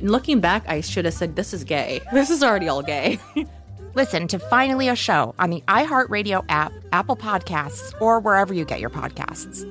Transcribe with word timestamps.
Looking 0.00 0.40
back, 0.40 0.68
I 0.68 0.80
should 0.82 1.04
have 1.06 1.14
said, 1.14 1.36
This 1.36 1.54
is 1.54 1.64
gay. 1.64 2.00
This 2.12 2.30
is 2.30 2.42
already 2.42 2.68
all 2.68 2.82
gay. 2.82 3.18
Listen 3.94 4.28
to 4.28 4.38
Finally 4.38 4.88
a 4.88 4.96
Show 4.96 5.34
on 5.38 5.48
the 5.48 5.62
iHeartRadio 5.68 6.44
app, 6.50 6.72
Apple 6.92 7.16
Podcasts, 7.16 7.98
or 8.00 8.20
wherever 8.20 8.52
you 8.52 8.66
get 8.66 8.78
your 8.78 8.90
podcasts. 8.90 9.64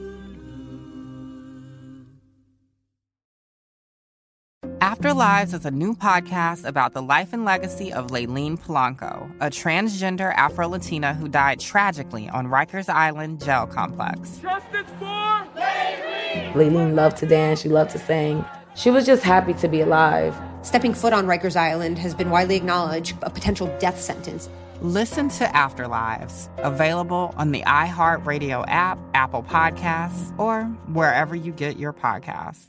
Afterlives 4.79 5.53
is 5.53 5.65
a 5.65 5.71
new 5.71 5.95
podcast 5.95 6.65
about 6.65 6.93
the 6.93 7.01
life 7.01 7.33
and 7.33 7.45
legacy 7.45 7.93
of 7.93 8.07
Layleen 8.07 8.59
Polanco, 8.59 9.31
a 9.39 9.49
transgender 9.49 10.33
Afro 10.35 10.67
Latina 10.67 11.13
who 11.13 11.27
died 11.27 11.59
tragically 11.59 12.27
on 12.29 12.47
Rikers 12.47 12.89
Island 12.89 13.43
jail 13.43 13.67
complex. 13.67 14.37
Justice 14.37 14.89
for 14.99 15.45
Layleen! 15.55 16.53
Layleen 16.53 16.95
loved 16.95 17.17
to 17.17 17.27
dance, 17.27 17.61
she 17.61 17.69
loved 17.69 17.91
to 17.91 17.99
sing. 17.99 18.43
She 18.75 18.91
was 18.91 19.05
just 19.05 19.23
happy 19.23 19.53
to 19.55 19.67
be 19.67 19.81
alive. 19.81 20.37
Stepping 20.61 20.93
foot 20.93 21.13
on 21.13 21.25
Rikers 21.25 21.55
Island 21.55 21.97
has 21.99 22.13
been 22.13 22.29
widely 22.29 22.55
acknowledged 22.57 23.15
a 23.21 23.29
potential 23.29 23.73
death 23.79 23.99
sentence. 23.99 24.49
Listen 24.81 25.29
to 25.29 25.45
Afterlives, 25.45 26.49
available 26.57 27.33
on 27.37 27.51
the 27.51 27.61
iHeartRadio 27.61 28.65
app, 28.67 28.99
Apple 29.13 29.43
Podcasts, 29.43 30.37
or 30.37 30.63
wherever 30.91 31.35
you 31.35 31.53
get 31.53 31.79
your 31.79 31.93
podcasts. 31.93 32.65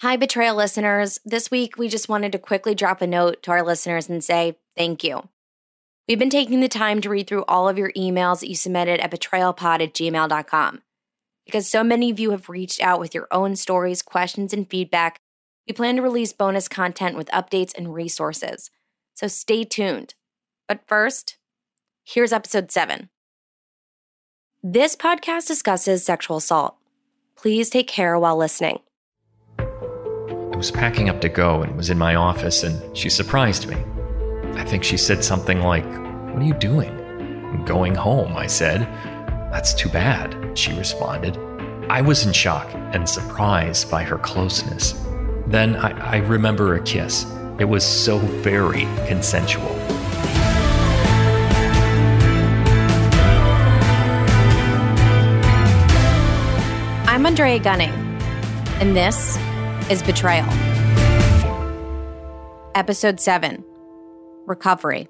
Hi, 0.00 0.16
Betrayal 0.16 0.56
listeners. 0.56 1.20
This 1.24 1.50
week, 1.50 1.78
we 1.78 1.88
just 1.88 2.08
wanted 2.08 2.32
to 2.32 2.38
quickly 2.38 2.74
drop 2.74 3.00
a 3.00 3.06
note 3.06 3.42
to 3.44 3.52
our 3.52 3.62
listeners 3.62 4.08
and 4.08 4.22
say 4.22 4.58
thank 4.76 5.04
you. 5.04 5.28
We've 6.08 6.18
been 6.18 6.28
taking 6.28 6.60
the 6.60 6.68
time 6.68 7.00
to 7.00 7.08
read 7.08 7.28
through 7.28 7.44
all 7.46 7.68
of 7.68 7.78
your 7.78 7.92
emails 7.92 8.40
that 8.40 8.48
you 8.48 8.56
submitted 8.56 9.00
at 9.00 9.12
betrayalpod 9.12 9.80
at 9.80 9.94
gmail.com. 9.94 10.82
Because 11.44 11.68
so 11.68 11.84
many 11.84 12.10
of 12.10 12.18
you 12.18 12.30
have 12.30 12.48
reached 12.48 12.80
out 12.82 13.00
with 13.00 13.14
your 13.14 13.28
own 13.30 13.56
stories, 13.56 14.02
questions, 14.02 14.52
and 14.52 14.68
feedback, 14.68 15.18
we 15.66 15.72
plan 15.72 15.96
to 15.96 16.02
release 16.02 16.32
bonus 16.32 16.68
content 16.68 17.16
with 17.16 17.28
updates 17.28 17.72
and 17.76 17.94
resources. 17.94 18.70
So 19.14 19.26
stay 19.28 19.64
tuned. 19.64 20.14
But 20.68 20.86
first, 20.86 21.36
here's 22.04 22.32
episode 22.32 22.70
7. 22.70 23.08
This 24.62 24.96
podcast 24.96 25.46
discusses 25.46 26.04
sexual 26.04 26.38
assault. 26.38 26.76
Please 27.36 27.68
take 27.68 27.86
care 27.86 28.18
while 28.18 28.36
listening. 28.36 28.80
I 29.58 30.56
was 30.56 30.70
packing 30.70 31.08
up 31.08 31.20
to 31.20 31.28
go 31.28 31.62
and 31.62 31.76
was 31.76 31.90
in 31.90 31.98
my 31.98 32.14
office, 32.14 32.62
and 32.62 32.96
she 32.96 33.10
surprised 33.10 33.68
me. 33.68 33.76
I 34.54 34.64
think 34.64 34.84
she 34.84 34.96
said 34.96 35.24
something 35.24 35.60
like, 35.60 35.84
What 35.84 36.42
are 36.42 36.46
you 36.46 36.54
doing? 36.54 36.88
I'm 36.88 37.64
going 37.64 37.94
home, 37.94 38.36
I 38.36 38.46
said. 38.46 38.88
That's 39.54 39.72
too 39.72 39.88
bad, 39.88 40.58
she 40.58 40.72
responded. 40.72 41.38
I 41.88 42.00
was 42.00 42.26
in 42.26 42.32
shock 42.32 42.68
and 42.74 43.08
surprised 43.08 43.88
by 43.88 44.02
her 44.02 44.18
closeness. 44.18 45.00
Then 45.46 45.76
I, 45.76 45.90
I 46.14 46.16
remember 46.16 46.74
a 46.74 46.82
kiss. 46.82 47.24
It 47.60 47.66
was 47.66 47.86
so 47.86 48.18
very 48.18 48.80
consensual. 49.06 49.70
I'm 57.06 57.24
Andrea 57.24 57.60
Gunning, 57.60 57.92
and 58.80 58.96
this 58.96 59.38
is 59.88 60.02
Betrayal. 60.02 60.48
Episode 62.74 63.20
7 63.20 63.64
Recovery. 64.46 65.06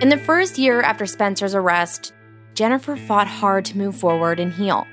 In 0.00 0.10
the 0.10 0.16
first 0.16 0.58
year 0.58 0.80
after 0.80 1.06
Spencer's 1.06 1.56
arrest, 1.56 2.12
Jennifer 2.54 2.94
fought 2.94 3.26
hard 3.26 3.64
to 3.64 3.76
move 3.76 3.96
forward 3.96 4.38
and 4.38 4.52
heal. 4.52 4.86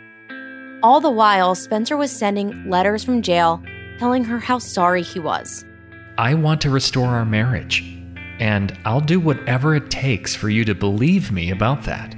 All 0.81 0.99
the 0.99 1.11
while, 1.11 1.53
Spencer 1.53 1.95
was 1.95 2.11
sending 2.11 2.67
letters 2.67 3.03
from 3.03 3.21
jail 3.21 3.61
telling 3.99 4.23
her 4.23 4.39
how 4.39 4.57
sorry 4.57 5.03
he 5.03 5.19
was. 5.19 5.63
I 6.17 6.33
want 6.33 6.59
to 6.61 6.71
restore 6.71 7.09
our 7.09 7.23
marriage, 7.23 7.81
and 8.39 8.75
I'll 8.83 8.99
do 8.99 9.19
whatever 9.19 9.75
it 9.75 9.91
takes 9.91 10.33
for 10.33 10.49
you 10.49 10.65
to 10.65 10.73
believe 10.73 11.31
me 11.31 11.51
about 11.51 11.83
that. 11.83 12.15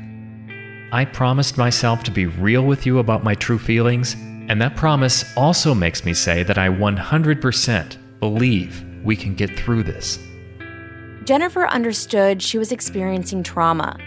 I 0.94 1.04
promised 1.04 1.58
myself 1.58 2.04
to 2.04 2.12
be 2.12 2.26
real 2.26 2.64
with 2.64 2.86
you 2.86 3.00
about 3.00 3.22
my 3.22 3.36
true 3.36 3.60
feelings, 3.60 4.14
and 4.48 4.62
that 4.62 4.78
promise 4.78 5.26
also 5.36 5.74
makes 5.74 6.06
me 6.06 6.14
say 6.14 6.42
that 6.44 6.58
I 6.58 6.70
100% 6.70 8.20
believe 8.22 8.86
we 9.04 9.18
can 9.18 9.36
get 9.36 9.60
through 9.60 9.84
this. 9.84 10.20
Jennifer 11.28 11.68
understood 11.68 12.42
she 12.42 12.58
was 12.58 12.72
experiencing 12.72 13.44
trauma. 13.44 13.98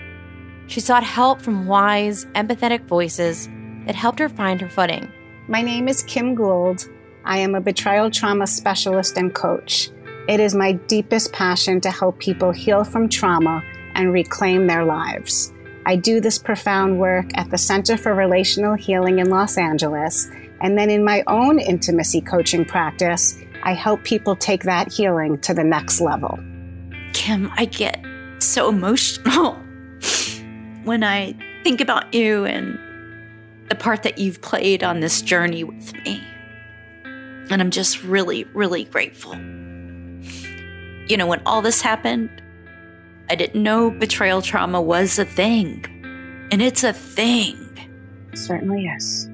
She 0.69 0.81
sought 0.81 1.05
help 1.05 1.43
from 1.43 1.67
wise, 1.67 2.25
empathetic 2.35 2.87
voices 2.87 3.47
that 3.85 3.95
helped 3.95 4.19
her 4.21 4.31
find 4.31 4.59
her 4.63 4.71
footing. 4.71 5.13
My 5.47 5.61
name 5.61 5.87
is 5.87 6.03
Kim 6.05 6.35
Gould. 6.35 6.89
I 7.27 7.37
am 7.37 7.55
a 7.55 7.61
betrayal 7.61 8.11
trauma 8.11 8.47
specialist 8.47 9.19
and 9.19 9.35
coach. 9.35 9.91
It 10.29 10.41
is 10.41 10.55
my 10.55 10.73
deepest 10.73 11.31
passion 11.35 11.79
to 11.83 11.91
help 11.91 12.19
people 12.21 12.53
heal 12.53 12.85
from 12.85 13.07
trauma 13.07 13.63
and 13.95 14.15
reclaim 14.15 14.67
their 14.67 14.87
lives. 14.87 15.53
I 15.85 15.97
do 15.97 16.23
this 16.23 16.39
profound 16.39 16.99
work 16.99 17.27
at 17.35 17.51
the 17.51 17.59
Center 17.59 17.99
for 17.99 18.15
Relational 18.15 18.77
Healing 18.77 19.19
in 19.19 19.29
Los 19.29 19.59
Angeles, 19.59 20.31
and 20.63 20.79
then 20.79 20.89
in 20.89 21.05
my 21.05 21.23
own 21.27 21.59
intimacy 21.59 22.23
coaching 22.23 22.65
practice, 22.65 23.37
I 23.63 23.75
help 23.75 24.05
people 24.05 24.37
take 24.37 24.63
that 24.63 24.91
healing 24.91 25.37
to 25.41 25.53
the 25.53 25.65
next 25.65 26.01
level. 26.01 26.39
Kim, 27.12 27.50
I 27.56 27.65
get 27.65 28.04
so 28.38 28.69
emotional 28.69 29.54
when 30.84 31.04
I 31.04 31.34
think 31.62 31.81
about 31.81 32.12
you 32.15 32.44
and 32.44 32.78
the 33.69 33.75
part 33.75 34.03
that 34.03 34.19
you've 34.19 34.41
played 34.43 34.82
on 34.82 35.00
this 35.00 35.22
journey 35.22 35.65
with 35.65 35.94
me. 36.04 36.22
And 37.04 37.60
I'm 37.60 37.71
just 37.71 38.03
really, 38.03 38.44
really 38.54 38.84
grateful. 38.84 39.34
You 39.34 41.16
know, 41.16 41.26
when 41.26 41.43
all 41.44 41.62
this 41.62 41.81
happened, 41.81 42.31
I 43.28 43.34
didn't 43.34 43.62
know 43.62 43.91
betrayal 43.91 44.42
trauma 44.42 44.81
was 44.81 45.19
a 45.19 45.25
thing. 45.25 45.84
And 46.53 46.62
it's 46.62 46.84
a 46.84 46.92
thing. 46.92 47.56
Certainly 48.34 48.87
is. 48.87 49.28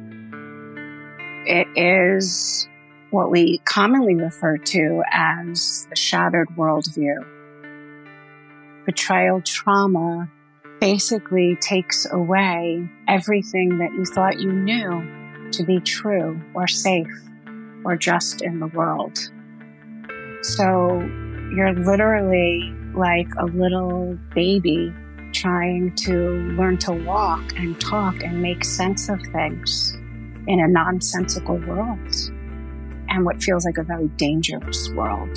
It 1.46 1.68
is 1.76 2.68
what 3.10 3.30
we 3.30 3.58
commonly 3.64 4.14
refer 4.14 4.58
to 4.58 5.02
as 5.12 5.86
the 5.88 5.96
shattered 5.96 6.48
worldview 6.56 7.35
betrayal 8.86 9.42
trauma 9.42 10.30
basically 10.80 11.56
takes 11.60 12.06
away 12.12 12.88
everything 13.08 13.78
that 13.78 13.92
you 13.92 14.04
thought 14.04 14.40
you 14.40 14.52
knew 14.52 15.50
to 15.50 15.64
be 15.64 15.80
true 15.80 16.40
or 16.54 16.66
safe 16.66 17.06
or 17.84 17.96
just 17.96 18.42
in 18.42 18.60
the 18.60 18.66
world. 18.68 19.18
So 20.42 21.00
you're 21.54 21.74
literally 21.74 22.72
like 22.94 23.28
a 23.38 23.46
little 23.46 24.18
baby 24.34 24.94
trying 25.32 25.94
to 25.94 26.30
learn 26.56 26.78
to 26.78 26.92
walk 26.92 27.42
and 27.56 27.78
talk 27.80 28.22
and 28.22 28.40
make 28.40 28.64
sense 28.64 29.08
of 29.08 29.20
things 29.32 29.94
in 30.46 30.60
a 30.60 30.68
nonsensical 30.68 31.56
world 31.58 32.14
and 33.08 33.24
what 33.24 33.42
feels 33.42 33.64
like 33.64 33.78
a 33.78 33.82
very 33.82 34.08
dangerous 34.16 34.88
world. 34.90 35.36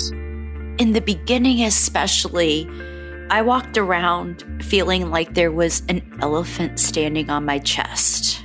In 0.78 0.92
the 0.92 1.00
beginning, 1.00 1.62
especially, 1.64 2.68
I 3.30 3.42
walked 3.42 3.78
around 3.78 4.42
feeling 4.60 5.08
like 5.08 5.34
there 5.34 5.52
was 5.52 5.84
an 5.88 6.02
elephant 6.20 6.80
standing 6.80 7.30
on 7.30 7.44
my 7.44 7.60
chest. 7.60 8.44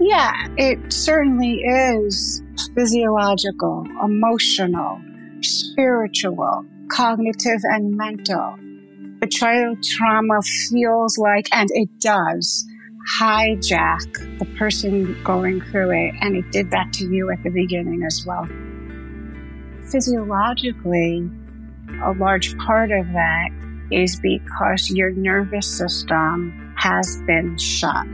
Yeah, 0.00 0.32
it 0.56 0.90
certainly 0.90 1.60
is 1.60 2.42
physiological, 2.74 3.84
emotional, 4.02 4.98
spiritual, 5.42 6.64
cognitive, 6.90 7.60
and 7.64 7.94
mental. 7.94 8.56
Betrayal 9.20 9.76
trauma 9.82 10.40
feels 10.70 11.18
like, 11.18 11.48
and 11.52 11.68
it 11.74 11.90
does, 12.00 12.64
hijack 13.20 14.38
the 14.38 14.46
person 14.56 15.14
going 15.24 15.60
through 15.60 15.90
it. 15.90 16.14
And 16.22 16.36
it 16.36 16.50
did 16.52 16.70
that 16.70 16.90
to 16.94 17.04
you 17.04 17.30
at 17.30 17.42
the 17.42 17.50
beginning 17.50 18.02
as 18.02 18.24
well. 18.26 18.48
Physiologically, 19.90 21.30
a 22.02 22.12
large 22.12 22.56
part 22.56 22.90
of 22.90 23.06
that 23.12 23.50
is 23.90 24.18
because 24.20 24.90
your 24.90 25.10
nervous 25.10 25.66
system 25.66 26.74
has 26.76 27.20
been 27.26 27.56
shut. 27.58 28.06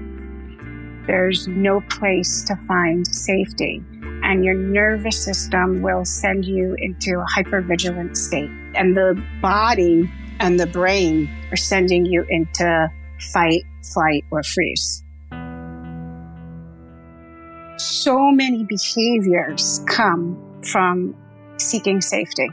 There's 1.07 1.49
no 1.49 1.81
place 1.89 2.45
to 2.45 2.57
find 2.67 3.07
safety 3.07 3.83
and 4.23 4.45
your 4.45 4.55
nervous 4.55 5.23
system 5.23 5.83
will 5.83 6.05
send 6.05 6.45
you 6.45 6.77
into 6.79 7.19
a 7.19 7.27
hypervigilant 7.37 8.17
state. 8.17 8.51
And 8.75 8.97
the 8.97 9.23
body 9.41 10.11
and 10.39 10.59
the 10.59 10.67
brain 10.67 11.29
are 11.51 11.57
sending 11.57 12.07
you 12.07 12.25
into 12.29 12.91
fight, 13.33 13.65
flight, 13.93 14.25
or 14.31 14.43
freeze. 14.43 15.03
So 17.77 18.31
many 18.31 18.65
behaviors 18.65 19.81
come 19.87 20.61
from 20.63 21.17
seeking 21.59 22.01
safety. 22.01 22.49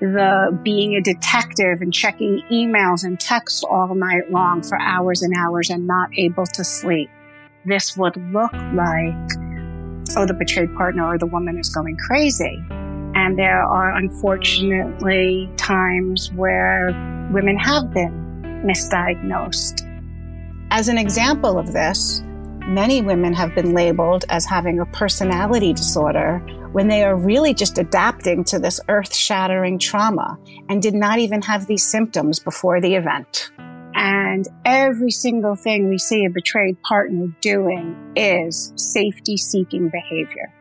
The 0.00 0.58
being 0.62 0.96
a 0.96 1.00
detective 1.00 1.80
and 1.80 1.92
checking 1.92 2.42
emails 2.50 3.04
and 3.04 3.18
texts 3.18 3.64
all 3.64 3.94
night 3.94 4.30
long 4.30 4.62
for 4.62 4.78
hours 4.80 5.22
and 5.22 5.32
hours 5.36 5.70
and 5.70 5.86
not 5.86 6.10
able 6.16 6.46
to 6.46 6.64
sleep. 6.64 7.08
This 7.64 7.96
would 7.96 8.16
look 8.32 8.52
like 8.74 9.14
oh, 10.16 10.26
the 10.26 10.34
betrayed 10.34 10.74
partner 10.74 11.06
or 11.06 11.18
the 11.18 11.26
woman 11.26 11.58
is 11.58 11.68
going 11.70 11.96
crazy. 11.96 12.62
And 12.70 13.38
there 13.38 13.62
are 13.62 13.96
unfortunately 13.96 15.50
times 15.56 16.32
where 16.32 16.86
women 17.32 17.56
have 17.58 17.92
been 17.92 18.42
misdiagnosed. 18.66 19.90
As 20.70 20.88
an 20.88 20.98
example 20.98 21.58
of 21.58 21.72
this, 21.72 22.22
many 22.66 23.02
women 23.02 23.32
have 23.34 23.54
been 23.54 23.74
labeled 23.74 24.24
as 24.28 24.44
having 24.44 24.80
a 24.80 24.86
personality 24.86 25.72
disorder 25.72 26.42
when 26.74 26.88
they 26.88 27.04
are 27.04 27.14
really 27.14 27.54
just 27.54 27.78
adapting 27.78 28.42
to 28.42 28.58
this 28.58 28.80
earth 28.88 29.14
shattering 29.14 29.78
trauma 29.78 30.36
and 30.68 30.82
did 30.82 30.92
not 30.92 31.20
even 31.20 31.40
have 31.40 31.68
these 31.68 31.84
symptoms 31.84 32.40
before 32.40 32.80
the 32.80 32.96
event. 32.96 33.52
And 33.94 34.44
every 34.64 35.12
single 35.12 35.54
thing 35.54 35.88
we 35.88 35.98
see 35.98 36.24
a 36.24 36.30
betrayed 36.30 36.82
partner 36.82 37.28
doing 37.40 38.12
is 38.16 38.72
safety 38.74 39.36
seeking 39.36 39.88
behavior. 39.88 40.52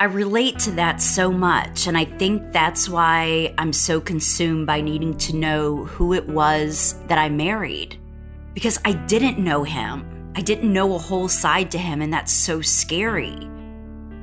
I 0.00 0.04
relate 0.04 0.58
to 0.60 0.70
that 0.72 1.02
so 1.02 1.30
much. 1.30 1.86
And 1.86 1.98
I 1.98 2.06
think 2.06 2.52
that's 2.52 2.88
why 2.88 3.54
I'm 3.58 3.74
so 3.74 4.00
consumed 4.00 4.66
by 4.66 4.80
needing 4.80 5.18
to 5.18 5.36
know 5.36 5.84
who 5.84 6.14
it 6.14 6.26
was 6.26 6.94
that 7.08 7.18
I 7.18 7.28
married. 7.28 8.00
Because 8.54 8.78
I 8.86 8.92
didn't 8.92 9.38
know 9.38 9.64
him. 9.64 10.32
I 10.34 10.40
didn't 10.40 10.72
know 10.72 10.94
a 10.94 10.98
whole 10.98 11.28
side 11.28 11.70
to 11.72 11.78
him. 11.78 12.00
And 12.00 12.10
that's 12.10 12.32
so 12.32 12.62
scary. 12.62 13.36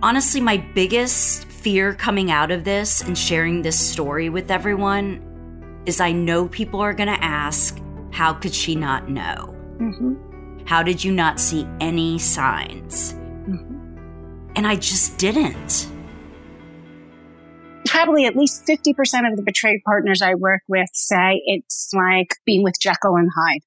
Honestly, 0.04 0.42
my 0.42 0.58
biggest 0.58 1.46
fear 1.46 1.94
coming 1.94 2.30
out 2.30 2.52
of 2.52 2.66
this 2.66 3.02
and 3.02 3.18
sharing 3.18 3.62
this 3.62 3.80
story 3.80 4.28
with 4.28 4.52
everyone 4.52 5.82
is 5.86 6.02
I 6.02 6.12
know 6.12 6.50
people 6.50 6.82
are 6.82 6.94
going 6.94 7.08
to 7.08 7.24
ask, 7.24 7.82
how 8.12 8.34
could 8.34 8.54
she 8.54 8.76
not 8.76 9.10
know? 9.10 9.56
Mm-hmm. 9.78 10.66
How 10.66 10.84
did 10.84 11.02
you 11.02 11.14
not 11.14 11.40
see 11.40 11.66
any 11.80 12.20
signs? 12.20 13.14
Mm-hmm. 13.14 14.52
And 14.58 14.68
I 14.68 14.76
just 14.76 15.18
didn't. 15.20 15.88
Probably 17.86 18.26
at 18.26 18.36
least 18.36 18.68
50% 18.68 19.32
of 19.32 19.38
the 19.38 19.44
betrayed 19.44 19.80
partners 19.86 20.22
I 20.22 20.36
work 20.36 20.64
with 20.68 20.90
say 20.92 21.42
it's 21.46 21.92
like 21.94 22.36
being 22.46 22.62
with 22.62 22.78
Jekyll 22.78 23.16
and 23.16 23.32
Hyde. 23.34 23.62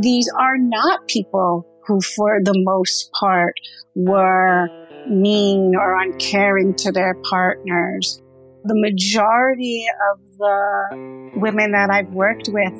These 0.00 0.30
are 0.38 0.58
not 0.58 1.08
people 1.08 1.66
who, 1.86 2.00
for 2.00 2.40
the 2.42 2.54
most 2.64 3.10
part, 3.12 3.54
were 3.94 4.68
mean 5.08 5.74
or 5.76 6.00
uncaring 6.00 6.74
to 6.74 6.90
their 6.90 7.14
partners 7.28 8.22
the 8.64 8.74
majority 8.74 9.84
of 10.10 10.38
the 10.38 11.30
women 11.36 11.72
that 11.72 11.90
I've 11.90 12.08
worked 12.14 12.48
with, 12.48 12.72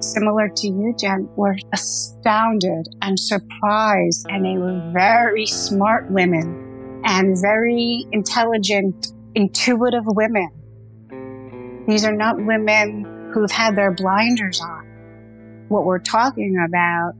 similar 0.00 0.48
to 0.48 0.66
you, 0.66 0.94
Jen, 0.98 1.28
were 1.36 1.54
astounded 1.72 2.88
and 3.02 3.20
surprised. 3.20 4.26
And 4.30 4.44
they 4.44 4.56
were 4.56 4.80
very 4.90 5.44
smart 5.44 6.10
women 6.10 7.02
and 7.04 7.36
very 7.38 8.06
intelligent, 8.10 9.08
intuitive 9.34 10.04
women. 10.06 10.48
These 11.86 12.06
are 12.06 12.16
not 12.16 12.42
women 12.42 13.30
who've 13.34 13.50
had 13.50 13.76
their 13.76 13.90
blinders 13.90 14.62
on. 14.62 15.66
What 15.68 15.84
we're 15.84 15.98
talking 15.98 16.56
about 16.66 17.12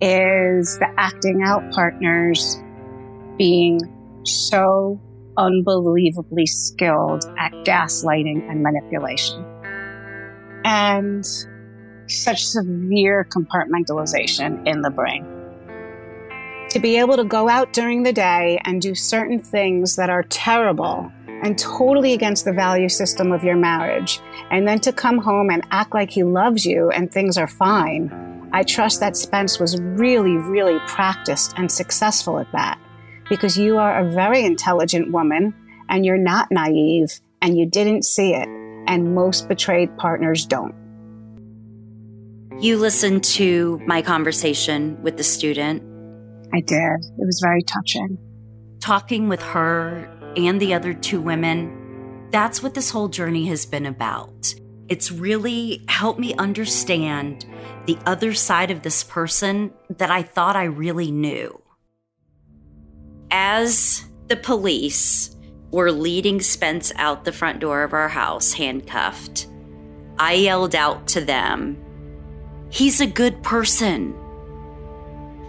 is 0.00 0.78
the 0.78 0.88
acting 0.96 1.42
out 1.42 1.70
partners 1.72 2.62
being 3.36 3.80
so 4.24 5.00
unbelievably 5.36 6.46
skilled 6.46 7.24
at 7.38 7.52
gaslighting 7.64 8.48
and 8.50 8.62
manipulation. 8.62 9.44
And 10.64 11.24
such 12.06 12.44
severe 12.44 13.26
compartmentalization 13.30 14.66
in 14.66 14.82
the 14.82 14.90
brain. 14.90 15.24
To 16.70 16.78
be 16.78 16.98
able 16.98 17.16
to 17.16 17.24
go 17.24 17.48
out 17.48 17.72
during 17.72 18.02
the 18.02 18.12
day 18.12 18.60
and 18.64 18.80
do 18.80 18.94
certain 18.94 19.40
things 19.40 19.96
that 19.96 20.10
are 20.10 20.22
terrible 20.24 21.10
and 21.26 21.58
totally 21.58 22.12
against 22.12 22.44
the 22.44 22.52
value 22.52 22.88
system 22.88 23.32
of 23.32 23.42
your 23.42 23.56
marriage, 23.56 24.20
and 24.50 24.68
then 24.68 24.78
to 24.80 24.92
come 24.92 25.18
home 25.18 25.48
and 25.50 25.62
act 25.70 25.94
like 25.94 26.10
he 26.10 26.22
loves 26.22 26.66
you 26.66 26.90
and 26.90 27.10
things 27.10 27.38
are 27.38 27.48
fine. 27.48 28.29
I 28.52 28.64
trust 28.64 29.00
that 29.00 29.16
Spence 29.16 29.60
was 29.60 29.80
really, 29.80 30.36
really 30.36 30.78
practiced 30.86 31.54
and 31.56 31.70
successful 31.70 32.38
at 32.40 32.50
that 32.52 32.80
because 33.28 33.56
you 33.56 33.78
are 33.78 34.00
a 34.00 34.10
very 34.10 34.44
intelligent 34.44 35.12
woman 35.12 35.54
and 35.88 36.04
you're 36.04 36.18
not 36.18 36.48
naive 36.50 37.20
and 37.40 37.56
you 37.56 37.66
didn't 37.66 38.04
see 38.04 38.34
it. 38.34 38.48
And 38.86 39.14
most 39.14 39.48
betrayed 39.48 39.96
partners 39.98 40.46
don't. 40.46 40.74
You 42.60 42.76
listened 42.76 43.22
to 43.24 43.80
my 43.86 44.02
conversation 44.02 45.00
with 45.02 45.16
the 45.16 45.22
student. 45.22 45.82
I 46.52 46.60
did. 46.60 46.76
It 46.76 47.24
was 47.24 47.40
very 47.42 47.62
touching. 47.62 48.18
Talking 48.80 49.28
with 49.28 49.42
her 49.42 50.10
and 50.36 50.60
the 50.60 50.74
other 50.74 50.92
two 50.92 51.20
women, 51.20 52.28
that's 52.30 52.62
what 52.62 52.74
this 52.74 52.90
whole 52.90 53.08
journey 53.08 53.46
has 53.46 53.64
been 53.64 53.86
about. 53.86 54.54
It's 54.90 55.10
really 55.10 55.84
helped 55.88 56.20
me 56.20 56.34
understand 56.34 57.46
the 57.86 57.96
other 58.04 58.34
side 58.34 58.70
of 58.70 58.82
this 58.82 59.02
person 59.02 59.72
that 59.96 60.10
I 60.10 60.22
thought 60.22 60.56
I 60.56 60.64
really 60.64 61.10
knew 61.10 61.60
as 63.30 64.04
the 64.26 64.36
police 64.36 65.36
were 65.70 65.92
leading 65.92 66.40
Spence 66.40 66.92
out 66.96 67.24
the 67.24 67.32
front 67.32 67.60
door 67.60 67.82
of 67.82 67.92
our 67.92 68.08
house, 68.08 68.52
handcuffed, 68.52 69.46
I 70.18 70.34
yelled 70.34 70.74
out 70.74 71.06
to 71.08 71.20
them, 71.20 71.76
He's 72.70 73.00
a 73.00 73.06
good 73.06 73.42
person. 73.42 74.14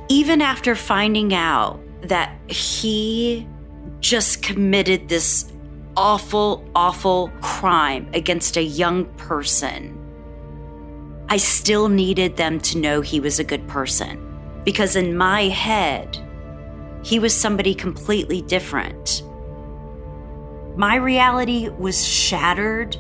Even 0.10 0.42
after 0.42 0.76
finding 0.76 1.34
out 1.34 1.80
that 2.02 2.36
he 2.50 3.48
just 4.00 4.42
committed 4.42 5.08
this 5.08 5.51
awful, 5.98 6.68
awful 6.76 7.30
crime 7.42 8.10
against 8.14 8.58
a 8.58 8.64
young 8.64 9.06
person, 9.16 9.98
I 11.30 11.38
still 11.38 11.90
needed 11.90 12.38
them 12.38 12.60
to 12.62 12.78
know 12.78 13.02
he 13.02 13.20
was 13.20 13.40
a 13.40 13.44
good 13.44 13.68
person. 13.68 14.28
Because 14.64 14.96
in 14.96 15.18
my 15.18 15.44
head, 15.44 16.18
he 17.04 17.20
was 17.20 17.34
somebody 17.34 17.74
completely 17.74 18.42
different. 18.42 19.24
My 20.78 20.96
reality 20.96 21.70
was 21.70 22.06
shattered 22.06 22.96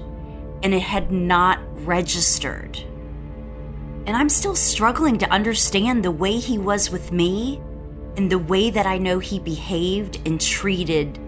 and 0.63 0.73
it 0.73 0.81
had 0.81 1.11
not 1.11 1.59
registered. 1.85 2.77
And 4.07 4.17
I'm 4.17 4.29
still 4.29 4.55
struggling 4.55 5.17
to 5.19 5.29
understand 5.29 6.03
the 6.03 6.11
way 6.11 6.37
he 6.37 6.57
was 6.57 6.89
with 6.89 7.11
me 7.11 7.61
and 8.17 8.31
the 8.31 8.39
way 8.39 8.69
that 8.69 8.85
I 8.85 8.97
know 8.97 9.19
he 9.19 9.39
behaved 9.39 10.19
and 10.25 10.41
treated 10.41 11.19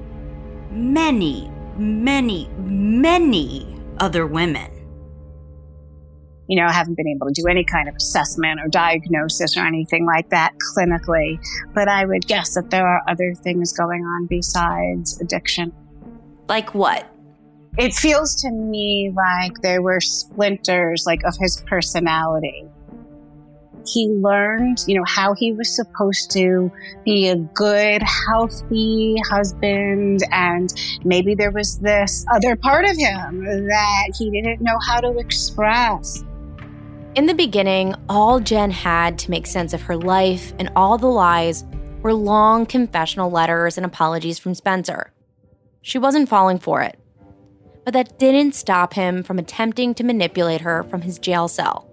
many, 0.73 1.49
many, 1.77 2.49
many 2.57 3.67
other 3.99 4.27
women 4.27 4.73
you 6.47 6.61
know, 6.61 6.67
I 6.67 6.73
haven't 6.73 6.95
been 6.95 7.07
able 7.07 7.27
to 7.27 7.33
do 7.33 7.47
any 7.47 7.63
kind 7.63 7.87
of 7.87 7.95
assessment 7.95 8.59
or 8.59 8.67
diagnosis 8.67 9.55
or 9.55 9.61
anything 9.61 10.05
like 10.05 10.29
that 10.29 10.53
clinically, 10.75 11.39
but 11.73 11.87
I 11.87 12.05
would 12.05 12.27
guess 12.27 12.55
that 12.55 12.69
there 12.69 12.87
are 12.87 13.01
other 13.07 13.33
things 13.33 13.71
going 13.73 14.03
on 14.03 14.25
besides 14.27 15.19
addiction. 15.21 15.73
Like 16.49 16.75
what? 16.75 17.09
It 17.77 17.93
feels 17.93 18.35
to 18.41 18.51
me 18.51 19.11
like 19.15 19.61
there 19.61 19.81
were 19.81 19.99
splinters 20.01 21.05
like 21.07 21.23
of 21.23 21.35
his 21.39 21.63
personality 21.65 22.65
he 23.85 24.07
learned, 24.07 24.83
you 24.87 24.97
know, 24.97 25.03
how 25.05 25.33
he 25.33 25.53
was 25.53 25.75
supposed 25.75 26.31
to 26.31 26.71
be 27.03 27.27
a 27.27 27.35
good, 27.35 28.01
healthy 28.03 29.15
husband. 29.29 30.21
And 30.31 30.73
maybe 31.03 31.35
there 31.35 31.51
was 31.51 31.79
this 31.79 32.25
other 32.33 32.55
part 32.55 32.85
of 32.85 32.97
him 32.97 33.43
that 33.43 34.15
he 34.17 34.29
didn't 34.29 34.61
know 34.61 34.77
how 34.87 34.99
to 35.01 35.17
express. 35.17 36.23
In 37.15 37.27
the 37.27 37.35
beginning, 37.35 37.93
all 38.09 38.39
Jen 38.39 38.71
had 38.71 39.19
to 39.19 39.31
make 39.31 39.45
sense 39.45 39.73
of 39.73 39.83
her 39.83 39.95
life 39.95 40.53
and 40.57 40.71
all 40.75 40.97
the 40.97 41.07
lies 41.07 41.63
were 42.01 42.13
long 42.13 42.65
confessional 42.65 43.29
letters 43.29 43.77
and 43.77 43.85
apologies 43.85 44.39
from 44.39 44.55
Spencer. 44.55 45.13
She 45.81 45.97
wasn't 45.97 46.29
falling 46.29 46.59
for 46.59 46.81
it. 46.81 46.97
But 47.85 47.93
that 47.93 48.17
didn't 48.17 48.55
stop 48.55 48.93
him 48.93 49.23
from 49.23 49.37
attempting 49.37 49.93
to 49.95 50.03
manipulate 50.03 50.61
her 50.61 50.83
from 50.83 51.01
his 51.01 51.19
jail 51.19 51.47
cell. 51.47 51.89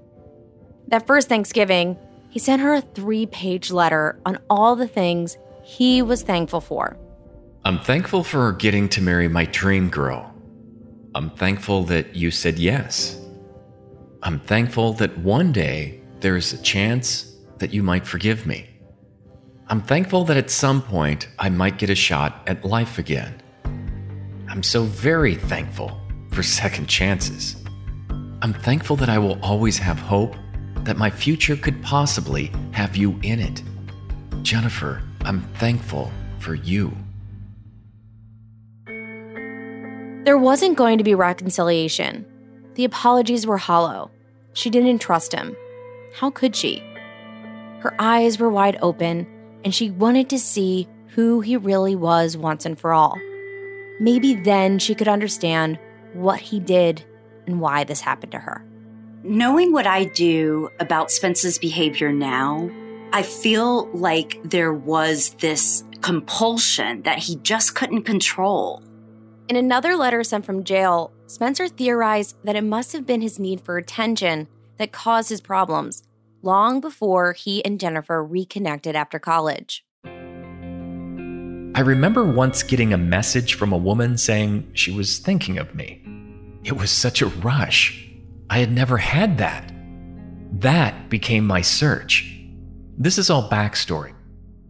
That 0.90 1.06
first 1.06 1.28
Thanksgiving, 1.28 1.97
he 2.30 2.40
sent 2.40 2.62
her 2.62 2.75
a 2.75 2.80
three 2.80 3.26
page 3.26 3.70
letter 3.70 4.20
on 4.26 4.38
all 4.50 4.75
the 4.75 4.88
things 4.88 5.38
he 5.62 6.02
was 6.02 6.23
thankful 6.23 6.61
for. 6.61 6.97
I'm 7.64 7.78
thankful 7.78 8.25
for 8.25 8.52
getting 8.52 8.88
to 8.90 9.02
marry 9.02 9.28
my 9.28 9.44
dream 9.44 9.88
girl. 9.88 10.35
I'm 11.14 11.30
thankful 11.30 11.85
that 11.85 12.16
you 12.16 12.30
said 12.30 12.59
yes. 12.59 13.20
I'm 14.23 14.40
thankful 14.40 14.92
that 14.94 15.16
one 15.18 15.52
day 15.52 16.00
there's 16.20 16.52
a 16.52 16.62
chance 16.62 17.37
that 17.59 17.73
you 17.73 17.82
might 17.82 18.06
forgive 18.06 18.44
me. 18.44 18.68
I'm 19.68 19.82
thankful 19.82 20.25
that 20.25 20.37
at 20.37 20.50
some 20.50 20.82
point 20.82 21.28
I 21.38 21.50
might 21.50 21.78
get 21.78 21.90
a 21.90 21.94
shot 21.94 22.42
at 22.49 22.64
life 22.64 22.99
again. 22.99 23.40
I'm 24.49 24.64
so 24.64 24.82
very 24.82 25.37
thankful 25.37 26.00
for 26.32 26.42
second 26.42 26.88
chances. 26.88 27.56
I'm 28.42 28.52
thankful 28.52 28.97
that 28.97 29.09
I 29.09 29.18
will 29.18 29.38
always 29.42 29.78
have 29.78 30.00
hope 30.00 30.35
that 30.84 30.96
my 30.96 31.10
future 31.10 31.56
could 31.56 31.82
possibly 31.82 32.50
have 32.72 32.96
you 32.96 33.18
in 33.22 33.40
it. 33.40 33.62
Jennifer, 34.42 35.02
I'm 35.22 35.42
thankful 35.54 36.10
for 36.38 36.54
you. 36.54 36.96
There 40.25 40.38
wasn't 40.38 40.76
going 40.76 40.99
to 40.99 41.04
be 41.04 41.14
reconciliation. 41.14 42.26
The 42.75 42.84
apologies 42.84 43.46
were 43.46 43.58
hollow. 43.58 44.10
She 44.52 44.70
didn't 44.70 45.00
trust 45.00 45.32
him. 45.32 45.56
How 46.14 46.30
could 46.30 46.54
she? 46.54 46.82
Her 47.80 47.94
eyes 47.99 48.38
were 48.38 48.50
wide 48.50 48.78
open, 48.82 49.26
and 49.64 49.75
she 49.75 49.90
wanted 49.90 50.28
to 50.30 50.38
see 50.38 50.88
who 51.08 51.40
he 51.40 51.56
really 51.56 51.96
was 51.96 52.37
once 52.37 52.66
and 52.66 52.78
for 52.78 52.92
all. 52.92 53.18
Maybe 53.99 54.34
then 54.34 54.78
she 54.78 54.94
could 54.94 55.08
understand 55.08 55.78
what 56.12 56.40
he 56.40 56.60
did 56.60 57.04
and 57.46 57.60
why 57.60 57.84
this 57.84 58.00
happened 58.00 58.32
to 58.32 58.38
her. 58.38 58.64
Knowing 59.22 59.70
what 59.70 59.86
I 59.86 60.04
do 60.04 60.70
about 60.80 61.10
Spencer's 61.10 61.58
behavior 61.58 62.10
now, 62.10 62.70
I 63.12 63.22
feel 63.22 63.86
like 63.88 64.40
there 64.44 64.72
was 64.72 65.34
this 65.40 65.84
compulsion 66.00 67.02
that 67.02 67.18
he 67.18 67.36
just 67.36 67.74
couldn't 67.74 68.04
control. 68.04 68.82
In 69.46 69.56
another 69.56 69.94
letter 69.94 70.24
sent 70.24 70.46
from 70.46 70.64
jail, 70.64 71.12
Spencer 71.26 71.68
theorized 71.68 72.34
that 72.44 72.56
it 72.56 72.64
must 72.64 72.94
have 72.94 73.04
been 73.04 73.20
his 73.20 73.38
need 73.38 73.60
for 73.60 73.76
attention 73.76 74.48
that 74.78 74.90
caused 74.90 75.28
his 75.28 75.42
problems 75.42 76.02
long 76.40 76.80
before 76.80 77.34
he 77.34 77.62
and 77.62 77.78
Jennifer 77.78 78.24
reconnected 78.24 78.96
after 78.96 79.18
college. 79.18 79.84
I 81.74 81.80
remember 81.82 82.24
once 82.24 82.62
getting 82.62 82.94
a 82.94 82.98
message 82.98 83.52
from 83.52 83.74
a 83.74 83.78
woman 83.78 84.16
saying 84.16 84.70
she 84.72 84.90
was 84.90 85.18
thinking 85.18 85.58
of 85.58 85.74
me. 85.74 86.02
It 86.64 86.72
was 86.72 86.90
such 86.90 87.20
a 87.20 87.26
rush. 87.26 88.10
I 88.50 88.59
had 88.59 88.73
never 88.73 88.97
had 88.97 89.38
that. 89.38 89.73
That 90.54 91.09
became 91.09 91.47
my 91.47 91.61
search. 91.61 92.37
This 92.99 93.16
is 93.16 93.30
all 93.30 93.49
backstory. 93.49 94.12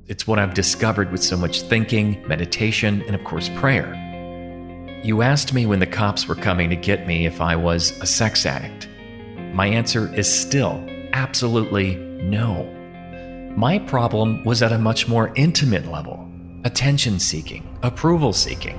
It's 0.07 0.27
what 0.27 0.39
I've 0.39 0.53
discovered 0.53 1.11
with 1.11 1.23
so 1.23 1.35
much 1.35 1.63
thinking, 1.63 2.23
meditation, 2.29 3.03
and 3.07 3.15
of 3.15 3.25
course, 3.25 3.49
prayer. 3.57 3.95
You 5.03 5.23
asked 5.23 5.55
me 5.55 5.65
when 5.65 5.79
the 5.79 5.87
cops 5.87 6.29
were 6.29 6.35
coming 6.35 6.69
to 6.69 6.77
get 6.77 7.07
me 7.07 7.25
if 7.25 7.41
I 7.41 7.57
was 7.57 7.99
a 8.03 8.07
sex 8.07 8.45
addict. 8.45 8.87
My 9.55 9.67
answer 9.67 10.15
is 10.15 10.31
still 10.31 10.87
absolutely 11.15 11.97
no. 11.97 12.65
My 13.57 13.79
problem 13.79 14.45
was 14.45 14.63
at 14.63 14.73
a 14.73 14.79
much 14.79 15.09
more 15.09 15.33
intimate 15.37 15.91
level 15.91 16.31
attention 16.65 17.19
seeking, 17.19 17.67
approval 17.83 18.35
seeking. 18.35 18.79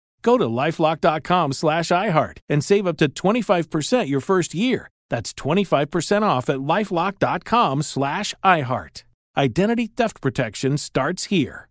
Go 0.21 0.37
to 0.37 0.45
lifelock.com 0.45 1.53
slash 1.53 1.89
iHeart 1.89 2.37
and 2.47 2.63
save 2.63 2.87
up 2.87 2.97
to 2.97 3.09
25% 3.09 4.07
your 4.07 4.21
first 4.21 4.53
year. 4.53 4.87
That's 5.09 5.33
25% 5.33 6.21
off 6.21 6.49
at 6.49 6.57
lifelock.com 6.57 7.81
slash 7.83 8.33
iHeart. 8.43 9.03
Identity 9.35 9.87
theft 9.87 10.21
protection 10.21 10.77
starts 10.77 11.25
here. 11.25 11.67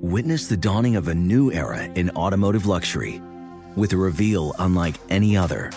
Witness 0.00 0.46
the 0.46 0.56
dawning 0.56 0.96
of 0.96 1.08
a 1.08 1.14
new 1.14 1.50
era 1.52 1.84
in 1.84 2.10
automotive 2.10 2.66
luxury 2.66 3.20
with 3.76 3.92
a 3.92 3.96
reveal 3.96 4.54
unlike 4.58 4.96
any 5.08 5.36
other 5.36 5.72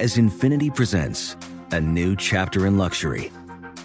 as 0.00 0.16
Infiniti 0.16 0.74
presents 0.74 1.36
a 1.72 1.80
new 1.80 2.16
chapter 2.16 2.66
in 2.66 2.78
luxury 2.78 3.30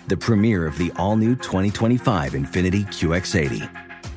the 0.07 0.17
premiere 0.17 0.67
of 0.67 0.77
the 0.77 0.91
all 0.97 1.15
new 1.15 1.35
2025 1.35 2.33
Infiniti 2.33 2.85
QX80. 2.85 3.84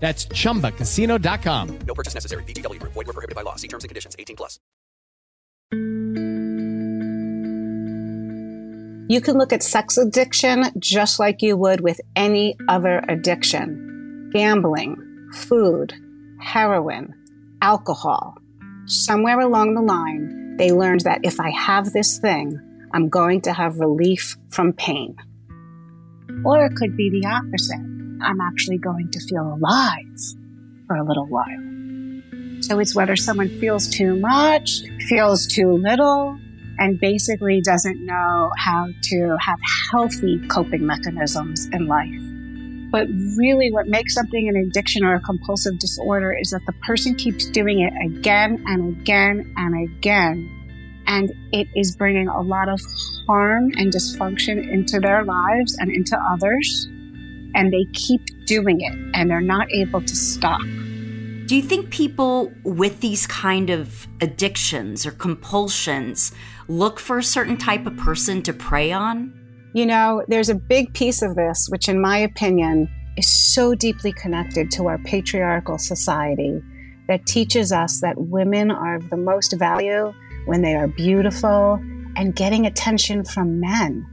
That's 0.00 0.26
chumbacasino.com. 0.26 1.78
No 1.86 1.94
purchase 1.94 2.14
necessary. 2.14 2.42
VGW 2.44 2.80
Group. 2.80 2.94
Void 2.94 3.06
were 3.06 3.12
prohibited 3.12 3.36
by 3.36 3.42
law. 3.42 3.56
See 3.56 3.68
terms 3.68 3.84
and 3.84 3.90
conditions. 3.90 4.16
18 4.18 4.34
plus. 4.34 4.58
You 9.10 9.20
can 9.20 9.36
look 9.36 9.52
at 9.52 9.62
sex 9.62 9.98
addiction 9.98 10.66
just 10.78 11.18
like 11.18 11.42
you 11.42 11.56
would 11.56 11.80
with 11.80 12.00
any 12.14 12.56
other 12.68 13.04
addiction 13.08 14.30
gambling, 14.32 14.96
food, 15.32 15.92
heroin, 16.40 17.12
alcohol. 17.60 18.36
Somewhere 18.86 19.40
along 19.40 19.74
the 19.74 19.82
line, 19.82 20.56
they 20.56 20.70
learned 20.70 21.00
that 21.00 21.20
if 21.24 21.40
I 21.40 21.50
have 21.50 21.92
this 21.92 22.18
thing, 22.18 22.58
I'm 22.92 23.08
going 23.08 23.40
to 23.42 23.52
have 23.52 23.80
relief 23.80 24.36
from 24.48 24.72
pain. 24.72 25.16
Or 26.44 26.64
it 26.64 26.76
could 26.76 26.96
be 26.96 27.10
the 27.10 27.26
opposite. 27.26 27.89
I'm 28.22 28.40
actually 28.40 28.78
going 28.78 29.10
to 29.10 29.20
feel 29.20 29.54
alive 29.54 30.18
for 30.86 30.96
a 30.96 31.04
little 31.04 31.26
while. 31.26 32.62
So 32.62 32.78
it's 32.78 32.94
whether 32.94 33.16
someone 33.16 33.48
feels 33.48 33.88
too 33.88 34.16
much, 34.16 34.82
feels 35.08 35.46
too 35.46 35.72
little, 35.72 36.38
and 36.78 36.98
basically 36.98 37.60
doesn't 37.60 38.04
know 38.04 38.50
how 38.56 38.88
to 39.02 39.36
have 39.40 39.58
healthy 39.90 40.40
coping 40.48 40.86
mechanisms 40.86 41.68
in 41.72 41.86
life. 41.86 42.90
But 42.90 43.08
really, 43.36 43.70
what 43.70 43.86
makes 43.86 44.14
something 44.14 44.48
an 44.48 44.56
addiction 44.56 45.04
or 45.04 45.14
a 45.14 45.20
compulsive 45.20 45.78
disorder 45.78 46.36
is 46.36 46.50
that 46.50 46.62
the 46.66 46.72
person 46.84 47.14
keeps 47.14 47.48
doing 47.50 47.80
it 47.80 47.92
again 48.04 48.64
and 48.66 49.00
again 49.00 49.54
and 49.56 49.88
again. 49.88 50.56
And 51.06 51.32
it 51.52 51.68
is 51.76 51.94
bringing 51.96 52.28
a 52.28 52.40
lot 52.40 52.68
of 52.68 52.80
harm 53.26 53.72
and 53.76 53.92
dysfunction 53.92 54.68
into 54.68 54.98
their 54.98 55.24
lives 55.24 55.76
and 55.78 55.90
into 55.90 56.16
others. 56.16 56.88
And 57.54 57.72
they 57.72 57.86
keep 57.92 58.20
doing 58.46 58.80
it 58.80 58.92
and 59.14 59.30
they're 59.30 59.40
not 59.40 59.70
able 59.72 60.00
to 60.00 60.16
stop. 60.16 60.60
Do 61.46 61.56
you 61.56 61.62
think 61.62 61.90
people 61.90 62.52
with 62.62 63.00
these 63.00 63.26
kind 63.26 63.70
of 63.70 64.06
addictions 64.20 65.04
or 65.04 65.10
compulsions 65.10 66.32
look 66.68 67.00
for 67.00 67.18
a 67.18 67.24
certain 67.24 67.56
type 67.56 67.86
of 67.86 67.96
person 67.96 68.42
to 68.42 68.52
prey 68.52 68.92
on? 68.92 69.32
You 69.74 69.86
know, 69.86 70.24
there's 70.28 70.48
a 70.48 70.54
big 70.54 70.94
piece 70.94 71.22
of 71.22 71.34
this, 71.34 71.68
which, 71.70 71.88
in 71.88 72.00
my 72.00 72.18
opinion, 72.18 72.88
is 73.16 73.28
so 73.28 73.74
deeply 73.74 74.12
connected 74.12 74.70
to 74.72 74.86
our 74.86 74.98
patriarchal 74.98 75.78
society 75.78 76.62
that 77.08 77.26
teaches 77.26 77.72
us 77.72 78.00
that 78.00 78.16
women 78.16 78.70
are 78.70 78.94
of 78.94 79.10
the 79.10 79.16
most 79.16 79.52
value 79.58 80.12
when 80.46 80.62
they 80.62 80.76
are 80.76 80.86
beautiful 80.86 81.80
and 82.16 82.36
getting 82.36 82.66
attention 82.66 83.24
from 83.24 83.58
men. 83.60 84.06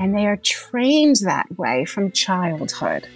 And 0.00 0.16
they 0.16 0.26
are 0.26 0.38
trained 0.38 1.16
that 1.22 1.46
way 1.56 1.84
from 1.84 2.10
childhood. 2.10 3.06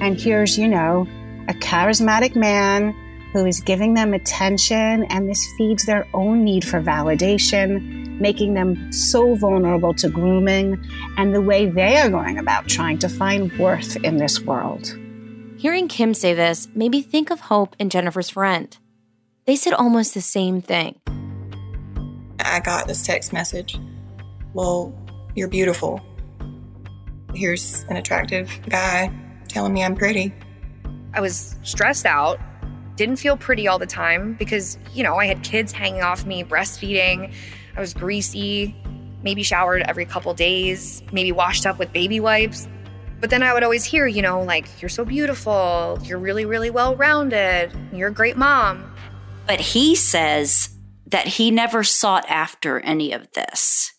And 0.00 0.18
here's, 0.18 0.56
you 0.56 0.68
know, 0.68 1.06
a 1.48 1.52
charismatic 1.54 2.36
man 2.36 2.94
who 3.32 3.44
is 3.44 3.60
giving 3.60 3.94
them 3.94 4.14
attention, 4.14 5.04
and 5.04 5.28
this 5.28 5.44
feeds 5.58 5.84
their 5.84 6.06
own 6.14 6.44
need 6.44 6.64
for 6.64 6.80
validation, 6.80 8.18
making 8.20 8.54
them 8.54 8.90
so 8.92 9.34
vulnerable 9.34 9.92
to 9.94 10.08
grooming 10.08 10.82
and 11.16 11.34
the 11.34 11.40
way 11.40 11.66
they 11.66 11.98
are 11.98 12.08
going 12.08 12.38
about 12.38 12.66
trying 12.66 12.98
to 12.98 13.08
find 13.08 13.52
worth 13.58 13.96
in 13.96 14.16
this 14.16 14.40
world. 14.40 14.96
Hearing 15.58 15.88
Kim 15.88 16.14
say 16.14 16.34
this 16.34 16.68
made 16.74 16.92
me 16.92 17.02
think 17.02 17.30
of 17.30 17.40
Hope 17.40 17.74
and 17.78 17.90
Jennifer's 17.90 18.30
friend. 18.30 18.76
They 19.44 19.56
said 19.56 19.72
almost 19.72 20.14
the 20.14 20.20
same 20.20 20.62
thing. 20.62 21.00
I 22.40 22.60
got 22.60 22.86
this 22.86 23.04
text 23.04 23.32
message. 23.32 23.76
Well, 24.54 24.94
you're 25.34 25.48
beautiful. 25.48 26.00
Here's 27.34 27.84
an 27.84 27.96
attractive 27.96 28.50
guy 28.68 29.12
telling 29.48 29.72
me 29.72 29.84
I'm 29.84 29.94
pretty. 29.94 30.34
I 31.14 31.20
was 31.20 31.56
stressed 31.62 32.06
out, 32.06 32.38
didn't 32.96 33.16
feel 33.16 33.36
pretty 33.36 33.68
all 33.68 33.78
the 33.78 33.86
time 33.86 34.34
because, 34.34 34.78
you 34.92 35.02
know, 35.02 35.16
I 35.16 35.26
had 35.26 35.42
kids 35.42 35.72
hanging 35.72 36.02
off 36.02 36.26
me, 36.26 36.44
breastfeeding. 36.44 37.32
I 37.76 37.80
was 37.80 37.94
greasy, 37.94 38.74
maybe 39.22 39.42
showered 39.42 39.82
every 39.82 40.04
couple 40.04 40.34
days, 40.34 41.02
maybe 41.12 41.32
washed 41.32 41.64
up 41.64 41.78
with 41.78 41.92
baby 41.92 42.20
wipes. 42.20 42.68
But 43.20 43.30
then 43.30 43.42
I 43.42 43.52
would 43.52 43.62
always 43.62 43.84
hear, 43.84 44.06
you 44.06 44.22
know, 44.22 44.42
like, 44.42 44.80
you're 44.80 44.88
so 44.88 45.04
beautiful, 45.04 45.98
you're 46.02 46.18
really, 46.18 46.44
really 46.44 46.70
well 46.70 46.94
rounded, 46.96 47.72
you're 47.92 48.08
a 48.08 48.12
great 48.12 48.36
mom. 48.36 48.94
But 49.46 49.60
he 49.60 49.94
says 49.94 50.70
that 51.06 51.26
he 51.26 51.50
never 51.50 51.82
sought 51.82 52.28
after 52.28 52.80
any 52.80 53.12
of 53.12 53.30
this. 53.32 53.92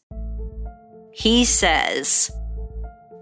He 1.11 1.43
says 1.43 2.31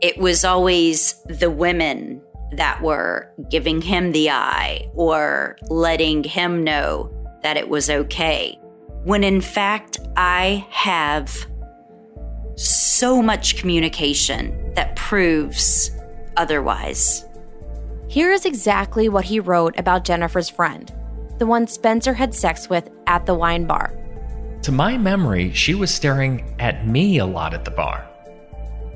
it 0.01 0.17
was 0.17 0.43
always 0.43 1.13
the 1.25 1.49
women 1.49 2.21
that 2.53 2.81
were 2.81 3.31
giving 3.49 3.81
him 3.81 4.11
the 4.11 4.29
eye 4.29 4.89
or 4.93 5.57
letting 5.69 6.23
him 6.23 6.63
know 6.63 7.11
that 7.43 7.57
it 7.57 7.69
was 7.69 7.89
okay. 7.89 8.57
When 9.03 9.23
in 9.23 9.41
fact, 9.41 9.99
I 10.15 10.65
have 10.69 11.45
so 12.55 13.21
much 13.21 13.57
communication 13.57 14.73
that 14.73 14.95
proves 14.95 15.91
otherwise. 16.37 17.25
Here 18.07 18.31
is 18.31 18.45
exactly 18.45 19.09
what 19.09 19.25
he 19.25 19.39
wrote 19.39 19.77
about 19.77 20.05
Jennifer's 20.05 20.49
friend, 20.49 20.91
the 21.37 21.45
one 21.45 21.67
Spencer 21.67 22.13
had 22.13 22.33
sex 22.33 22.69
with 22.69 22.89
at 23.05 23.25
the 23.25 23.35
wine 23.35 23.65
bar. 23.65 23.93
To 24.63 24.71
my 24.71 24.97
memory, 24.97 25.53
she 25.53 25.75
was 25.75 25.93
staring 25.93 26.55
at 26.59 26.87
me 26.87 27.19
a 27.19 27.25
lot 27.25 27.53
at 27.53 27.63
the 27.63 27.71
bar. 27.71 28.09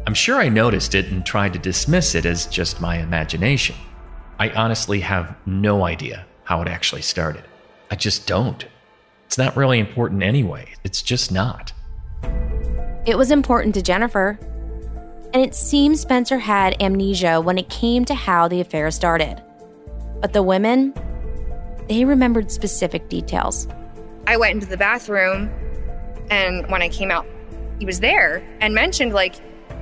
I'm 0.08 0.16
sure 0.16 0.38
I 0.38 0.50
noticed 0.50 0.96
it 0.96 1.08
and 1.08 1.26
tried 1.26 1.54
to 1.54 1.60
dismiss 1.60 2.16
it 2.16 2.26
as 2.26 2.48
just 2.48 2.82
my 2.82 2.98
imagination. 2.98 3.76
I 4.40 4.50
honestly 4.50 5.02
have 5.02 5.36
no 5.46 5.86
idea 5.86 6.26
how 6.44 6.62
it 6.62 6.68
actually 6.68 7.04
started. 7.04 7.44
I 7.92 7.96
just 7.96 8.26
don't. 8.26 8.66
It's 9.28 9.38
not 9.38 9.56
really 9.56 9.80
important 9.80 10.24
anyway. 10.24 10.74
It's 10.84 11.04
just 11.04 11.32
not. 11.32 11.72
It 13.06 13.18
was 13.18 13.32
important 13.32 13.76
to 13.76 13.82
Jennifer. 13.82 14.40
And 15.34 15.44
it 15.44 15.54
seems 15.56 16.02
Spencer 16.02 16.40
had 16.40 16.82
amnesia 16.82 17.40
when 17.40 17.58
it 17.58 17.70
came 17.70 18.04
to 18.06 18.16
how 18.16 18.48
the 18.48 18.60
affair 18.60 18.90
started. 18.92 19.42
But 20.20 20.34
the 20.34 20.44
women, 20.44 20.94
they 21.88 22.06
remembered 22.06 22.52
specific 22.52 23.08
details. 23.08 23.68
I 24.28 24.36
went 24.36 24.56
into 24.56 24.68
the 24.68 24.78
bathroom, 24.78 25.50
and 26.30 26.70
when 26.70 26.82
I 26.82 26.90
came 26.90 27.12
out, 27.12 27.26
he 27.80 27.86
was 27.86 28.00
there 28.00 28.44
and 28.60 28.74
mentioned, 28.74 29.14
like, 29.14 29.36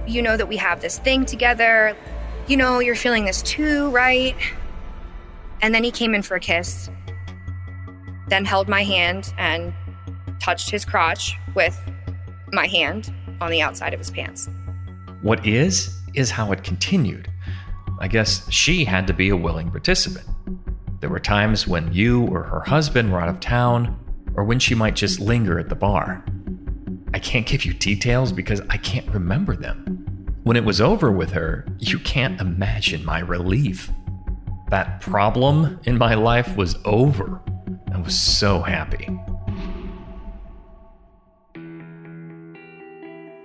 you 0.08 0.22
know 0.22 0.38
that 0.38 0.48
we 0.48 0.58
have 0.58 0.82
this 0.82 1.00
thing 1.00 1.26
together. 1.26 1.96
You 2.48 2.58
know, 2.58 2.80
you're 2.80 2.96
feeling 2.96 3.26
this 3.26 3.42
too, 3.42 3.90
right? 3.92 4.36
And 5.62 5.74
then 5.74 5.84
he 5.84 5.92
came 5.92 6.16
in 6.16 6.22
for 6.22 6.36
a 6.36 6.40
kiss, 6.40 6.90
then 8.28 8.46
held 8.46 8.68
my 8.70 8.84
hand 8.84 9.34
and 9.38 9.74
touched 10.40 10.70
his 10.70 10.86
crotch 10.86 11.36
with 11.54 11.78
my 12.52 12.68
hand 12.68 13.14
on 13.42 13.52
the 13.52 13.62
outside 13.62 13.94
of 13.94 14.00
his 14.00 14.10
pants. 14.10 14.50
What 15.22 15.46
is, 15.46 15.96
is 16.14 16.32
how 16.32 16.52
it 16.52 16.64
continued. 16.64 17.30
I 18.00 18.08
guess 18.08 18.50
she 18.52 18.86
had 18.86 19.06
to 19.08 19.14
be 19.14 19.30
a 19.30 19.36
willing 19.36 19.70
participant. 19.70 20.26
There 21.02 21.10
were 21.10 21.20
times 21.20 21.68
when 21.68 21.92
you 21.94 22.26
or 22.28 22.44
her 22.44 22.62
husband 22.62 23.12
were 23.12 23.20
out 23.20 23.30
of 23.30 23.40
town, 23.40 23.98
or 24.36 24.44
when 24.44 24.60
she 24.60 24.76
might 24.76 24.96
just 24.96 25.20
linger 25.20 25.60
at 25.60 25.70
the 25.70 25.76
bar. 25.76 26.24
I 27.14 27.20
can't 27.20 27.46
give 27.46 27.66
you 27.66 27.74
details 27.74 28.32
because 28.32 28.62
I 28.70 28.78
can't 28.78 29.08
remember 29.10 29.56
them. 29.56 30.06
When 30.44 30.56
it 30.56 30.64
was 30.64 30.80
over 30.80 31.12
with 31.12 31.32
her, 31.32 31.66
you 31.80 32.00
can't 32.00 32.40
imagine 32.40 33.04
my 33.04 33.20
relief. 33.20 33.90
That 34.70 35.02
problem 35.02 35.80
in 35.84 35.98
my 35.98 36.14
life 36.14 36.56
was 36.56 36.76
over. 36.86 37.42
I 37.92 37.98
was 38.00 38.20
so 38.20 38.62
happy. 38.62 39.10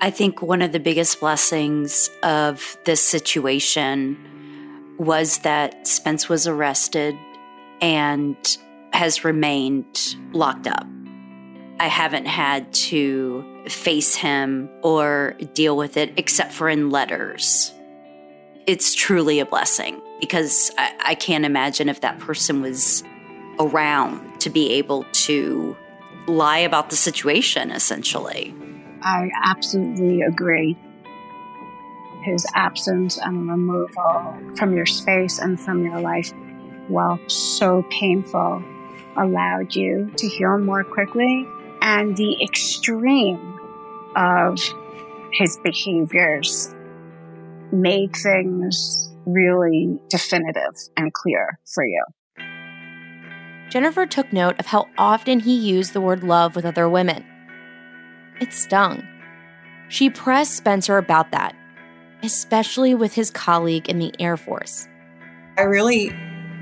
I 0.00 0.10
think 0.10 0.42
one 0.42 0.60
of 0.60 0.72
the 0.72 0.80
biggest 0.80 1.18
blessings 1.20 2.10
of 2.22 2.76
this 2.84 3.02
situation 3.02 4.18
was 4.98 5.38
that 5.38 5.86
Spence 5.88 6.28
was 6.28 6.46
arrested 6.46 7.16
and 7.80 8.36
has 8.92 9.24
remained 9.24 10.16
locked 10.32 10.66
up. 10.66 10.86
I 11.80 11.88
haven't 11.88 12.26
had 12.26 12.70
to 12.74 13.53
face 13.68 14.14
him 14.14 14.68
or 14.82 15.36
deal 15.54 15.76
with 15.76 15.96
it 15.96 16.12
except 16.16 16.52
for 16.52 16.68
in 16.68 16.90
letters. 16.90 17.72
It's 18.66 18.94
truly 18.94 19.40
a 19.40 19.46
blessing 19.46 20.00
because 20.20 20.70
I, 20.78 20.92
I 21.00 21.14
can't 21.14 21.44
imagine 21.44 21.88
if 21.88 22.00
that 22.00 22.18
person 22.18 22.62
was 22.62 23.04
around 23.58 24.40
to 24.40 24.50
be 24.50 24.72
able 24.72 25.04
to 25.12 25.76
lie 26.26 26.58
about 26.58 26.90
the 26.90 26.96
situation, 26.96 27.70
essentially. 27.70 28.54
I 29.02 29.28
absolutely 29.44 30.22
agree. 30.22 30.78
His 32.22 32.46
absence 32.54 33.18
and 33.18 33.48
removal 33.48 34.56
from 34.56 34.74
your 34.74 34.86
space 34.86 35.38
and 35.38 35.60
from 35.60 35.84
your 35.84 36.00
life, 36.00 36.32
while 36.88 37.18
so 37.28 37.84
painful, 37.90 38.62
allowed 39.16 39.74
you 39.74 40.10
to 40.16 40.26
heal 40.26 40.58
more 40.58 40.84
quickly. 40.84 41.46
And 41.82 42.16
the 42.16 42.42
extreme 42.42 43.53
of 44.16 44.58
his 45.32 45.58
behaviors 45.64 46.74
made 47.72 48.14
things 48.14 49.10
really 49.26 49.98
definitive 50.08 50.74
and 50.96 51.12
clear 51.12 51.58
for 51.74 51.84
you. 51.86 52.04
Jennifer 53.70 54.06
took 54.06 54.32
note 54.32 54.58
of 54.60 54.66
how 54.66 54.86
often 54.96 55.40
he 55.40 55.54
used 55.54 55.92
the 55.92 56.00
word 56.00 56.22
love 56.22 56.54
with 56.54 56.64
other 56.64 56.88
women. 56.88 57.24
It 58.40 58.52
stung. 58.52 59.02
She 59.88 60.10
pressed 60.10 60.56
Spencer 60.56 60.98
about 60.98 61.32
that, 61.32 61.56
especially 62.22 62.94
with 62.94 63.14
his 63.14 63.30
colleague 63.30 63.88
in 63.88 63.98
the 63.98 64.12
Air 64.20 64.36
Force. 64.36 64.88
I 65.58 65.62
really 65.62 66.10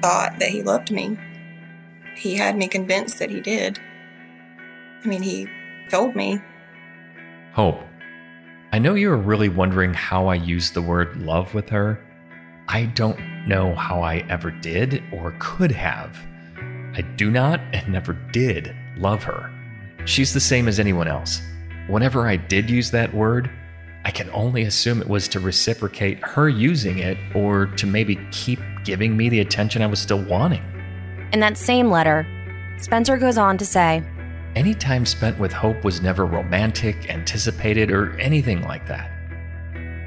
thought 0.01 0.39
that 0.39 0.51
he 0.51 0.63
loved 0.63 0.91
me. 0.91 1.19
He 2.17 2.37
had 2.37 2.57
me 2.57 2.69
convinced 2.69 3.19
that 3.19 3.31
he 3.31 3.41
did. 3.41 3.79
I 5.05 5.07
mean, 5.07 5.23
he 5.23 5.49
told 5.91 6.15
me. 6.15 6.41
Hope, 7.55 7.83
I 8.73 8.79
know 8.79 8.95
you 8.95 9.11
are 9.11 9.17
really 9.17 9.51
wondering 9.51 9.93
how 9.93 10.29
I 10.29 10.37
used 10.37 10.73
the 10.73 10.81
word 10.81 11.19
love 11.19 11.53
with 11.53 11.69
her. 11.69 12.01
I 12.67 12.87
don't 12.87 13.19
know 13.47 13.75
how 13.75 14.01
I 14.01 14.25
ever 14.31 14.51
did 14.51 15.03
or 15.13 15.37
could 15.39 15.71
have. 15.71 16.17
I 16.97 17.03
do 17.17 17.31
not 17.31 17.61
and 17.75 17.89
never 17.89 18.15
did 18.33 18.75
love 18.97 19.23
her. 19.25 19.53
She's 20.07 20.33
the 20.33 20.41
same 20.41 20.67
as 20.67 20.81
anyone 20.81 21.09
else. 21.09 21.43
Whenever 21.89 22.27
I 22.27 22.37
did 22.37 22.71
use 22.71 22.91
that 22.93 23.13
word, 23.13 23.51
I 24.07 24.13
can 24.13 24.31
only 24.31 24.63
assume 24.63 25.03
it 25.03 25.09
was 25.09 25.29
to 25.29 25.39
reciprocate 25.39 26.25
her 26.25 26.49
using 26.49 27.01
it 27.01 27.19
or 27.35 27.67
to 27.67 27.87
maybe 27.87 28.19
keep 28.31 28.61
giving 28.83 29.15
me 29.15 29.29
the 29.29 29.41
attention 29.41 29.83
I 29.83 29.89
was 29.89 30.01
still 30.01 30.25
wanting. 30.25 30.65
In 31.35 31.41
that 31.41 31.59
same 31.59 31.91
letter, 31.91 32.27
Spencer 32.79 33.19
goes 33.19 33.37
on 33.37 33.59
to 33.59 33.67
say 33.67 34.03
Any 34.55 34.75
time 34.75 35.07
spent 35.07 35.39
with 35.39 35.53
Hope 35.53 35.83
was 35.83 36.03
never 36.03 36.27
romantic, 36.27 37.09
anticipated, 37.09 37.91
or 37.91 38.19
anything 38.21 38.63
like 38.63 38.87
that. 38.87 39.11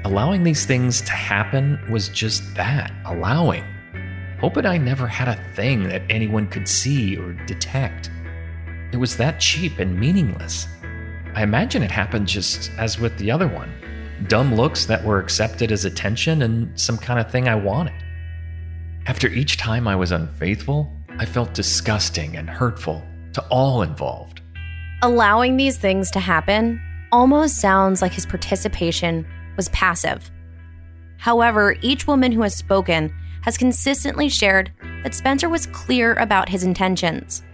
Allowing 0.04 0.44
these 0.44 0.64
things 0.66 1.00
to 1.02 1.10
happen 1.10 1.80
was 1.90 2.08
just 2.08 2.54
that 2.54 2.92
allowing. 3.04 3.64
Hope 4.40 4.56
and 4.56 4.66
I 4.66 4.78
never 4.78 5.06
had 5.06 5.28
a 5.28 5.42
thing 5.54 5.84
that 5.88 6.02
anyone 6.08 6.46
could 6.46 6.68
see 6.68 7.16
or 7.16 7.32
detect. 7.46 8.10
It 8.92 8.98
was 8.98 9.16
that 9.16 9.40
cheap 9.40 9.78
and 9.78 9.98
meaningless. 9.98 10.68
I 11.34 11.42
imagine 11.42 11.82
it 11.82 11.90
happened 11.90 12.28
just 12.28 12.70
as 12.78 13.00
with 13.00 13.18
the 13.18 13.30
other 13.30 13.48
one 13.48 13.72
dumb 14.28 14.54
looks 14.54 14.86
that 14.86 15.04
were 15.04 15.18
accepted 15.18 15.70
as 15.70 15.84
attention 15.84 16.42
and 16.42 16.78
some 16.78 16.96
kind 16.96 17.20
of 17.20 17.30
thing 17.30 17.48
I 17.48 17.54
wanted. 17.54 17.94
After 19.06 19.28
each 19.28 19.56
time 19.56 19.86
I 19.86 19.94
was 19.94 20.10
unfaithful, 20.10 20.92
I 21.18 21.24
felt 21.24 21.54
disgusting 21.54 22.36
and 22.36 22.48
hurtful 22.48 23.04
to 23.34 23.42
all 23.48 23.82
involved. 23.82 24.35
Allowing 25.06 25.56
these 25.56 25.78
things 25.78 26.10
to 26.10 26.18
happen 26.18 26.82
almost 27.12 27.60
sounds 27.60 28.02
like 28.02 28.12
his 28.12 28.26
participation 28.26 29.24
was 29.56 29.68
passive. 29.68 30.32
However, 31.18 31.76
each 31.80 32.08
woman 32.08 32.32
who 32.32 32.42
has 32.42 32.56
spoken 32.56 33.14
has 33.42 33.56
consistently 33.56 34.28
shared 34.28 34.72
that 35.04 35.14
Spencer 35.14 35.48
was 35.48 35.66
clear 35.66 36.14
about 36.14 36.48
his 36.48 36.64
intentions. 36.64 37.44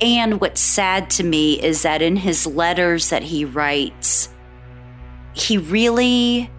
And 0.00 0.40
what's 0.40 0.62
sad 0.62 1.10
to 1.10 1.22
me 1.22 1.62
is 1.62 1.82
that 1.82 2.00
in 2.00 2.16
his 2.16 2.46
letters 2.46 3.10
that 3.10 3.24
he 3.24 3.44
writes, 3.44 4.30
he 5.34 5.58
really 5.58 6.50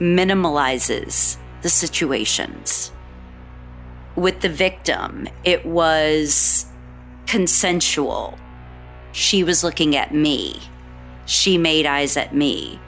minimalizes 0.00 1.36
the 1.62 1.68
situations. 1.68 2.90
With 4.16 4.40
the 4.40 4.48
victim, 4.48 5.28
it 5.44 5.64
was 5.64 6.66
consensual. 7.28 8.38
She 9.12 9.44
was 9.44 9.62
looking 9.62 9.94
at 9.94 10.12
me. 10.12 10.60
She 11.26 11.58
made 11.58 11.86
eyes 11.86 12.16
at 12.16 12.34
me. 12.34 12.80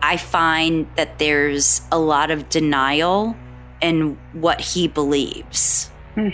I 0.00 0.16
find 0.16 0.88
that 0.96 1.18
there's 1.18 1.82
a 1.92 1.98
lot 1.98 2.30
of 2.30 2.48
denial 2.48 3.36
in 3.80 4.18
what 4.32 4.60
he 4.60 4.88
believes. 4.88 5.90
Hmm. 6.14 6.30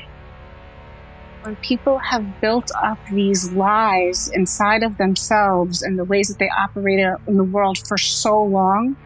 when 1.42 1.56
people 1.56 1.98
have 1.98 2.40
built 2.40 2.70
up 2.82 2.98
these 3.12 3.52
lies 3.52 4.30
inside 4.32 4.82
of 4.82 4.96
themselves 4.96 5.82
and 5.82 5.98
the 5.98 6.04
ways 6.04 6.28
that 6.28 6.38
they 6.38 6.48
operate 6.48 7.00
in 7.26 7.36
the 7.36 7.44
world 7.44 7.76
for 7.86 7.98
so 7.98 8.42
long, 8.42 8.96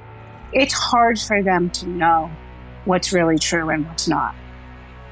it's 0.52 0.72
hard 0.72 1.18
for 1.18 1.42
them 1.42 1.68
to 1.70 1.88
know 1.88 2.30
what's 2.84 3.12
really 3.12 3.38
true 3.38 3.70
and 3.70 3.86
what's 3.88 4.06
not. 4.06 4.36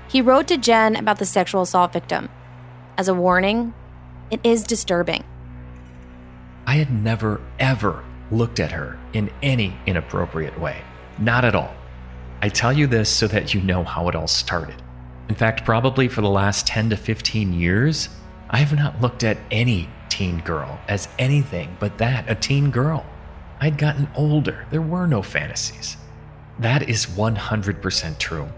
He 0.09 0.23
wrote 0.23 0.47
to 0.49 0.57
Jen 0.57 0.95
about 0.95 1.19
the 1.19 1.27
sexual 1.27 1.63
assault 1.63 1.93
victim. 1.93 2.29
As 2.99 3.09
a 3.09 3.15
warning, 3.15 3.75
it 4.31 4.41
is 4.43 4.65
disturbing. 4.65 5.23
I 6.67 6.77
had 6.77 6.91
never, 6.91 7.43
ever 7.59 8.03
looked 8.31 8.59
at 8.59 8.73
her 8.73 8.99
in 9.13 9.31
any 9.43 9.77
inappropriate 9.87 10.59
way. 10.59 10.81
Not 11.19 11.45
at 11.45 11.55
all. 11.55 11.75
I 12.41 12.49
tell 12.49 12.73
you 12.73 12.87
this 12.87 13.11
so 13.11 13.27
that 13.29 13.53
you 13.53 13.61
know 13.61 13.85
how 13.85 14.09
it 14.09 14.15
all 14.15 14.27
started. 14.27 14.83
In 15.29 15.35
fact, 15.35 15.65
probably 15.65 16.09
for 16.09 16.23
the 16.23 16.31
last 16.31 16.67
10 16.67 16.89
to 16.91 16.97
15 16.97 17.53
years, 17.53 18.09
I 18.49 18.59
have 18.59 18.75
not 18.75 19.01
looked 19.03 19.25
at 19.25 19.39
any 19.51 19.91
teen 20.09 20.41
girl 20.41 20.81
as 20.89 21.09
anything 21.19 21.77
but 21.79 21.99
that 21.99 22.31
a 22.31 22.35
teen 22.35 22.71
girl. 22.71 23.05
I'd 23.61 23.77
gotten 23.77 24.09
older, 24.15 24.67
there 24.71 24.81
were 24.81 25.07
no 25.07 25.21
fantasies. 25.21 25.99
That 26.59 26.89
is 26.89 27.05
100% 27.05 28.19
true. 28.19 28.49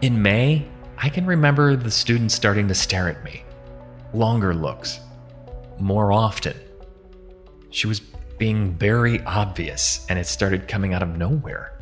In 0.00 0.20
May, 0.20 0.66
I 0.98 1.08
can 1.08 1.26
remember 1.26 1.76
the 1.76 1.90
students 1.90 2.34
starting 2.34 2.68
to 2.68 2.74
stare 2.74 3.08
at 3.08 3.24
me. 3.24 3.44
Longer 4.12 4.54
looks. 4.54 5.00
More 5.78 6.12
often. 6.12 6.56
She 7.70 7.86
was 7.86 8.00
being 8.38 8.74
very 8.74 9.20
obvious, 9.22 10.06
and 10.08 10.18
it 10.18 10.26
started 10.26 10.68
coming 10.68 10.94
out 10.94 11.02
of 11.02 11.16
nowhere. 11.16 11.78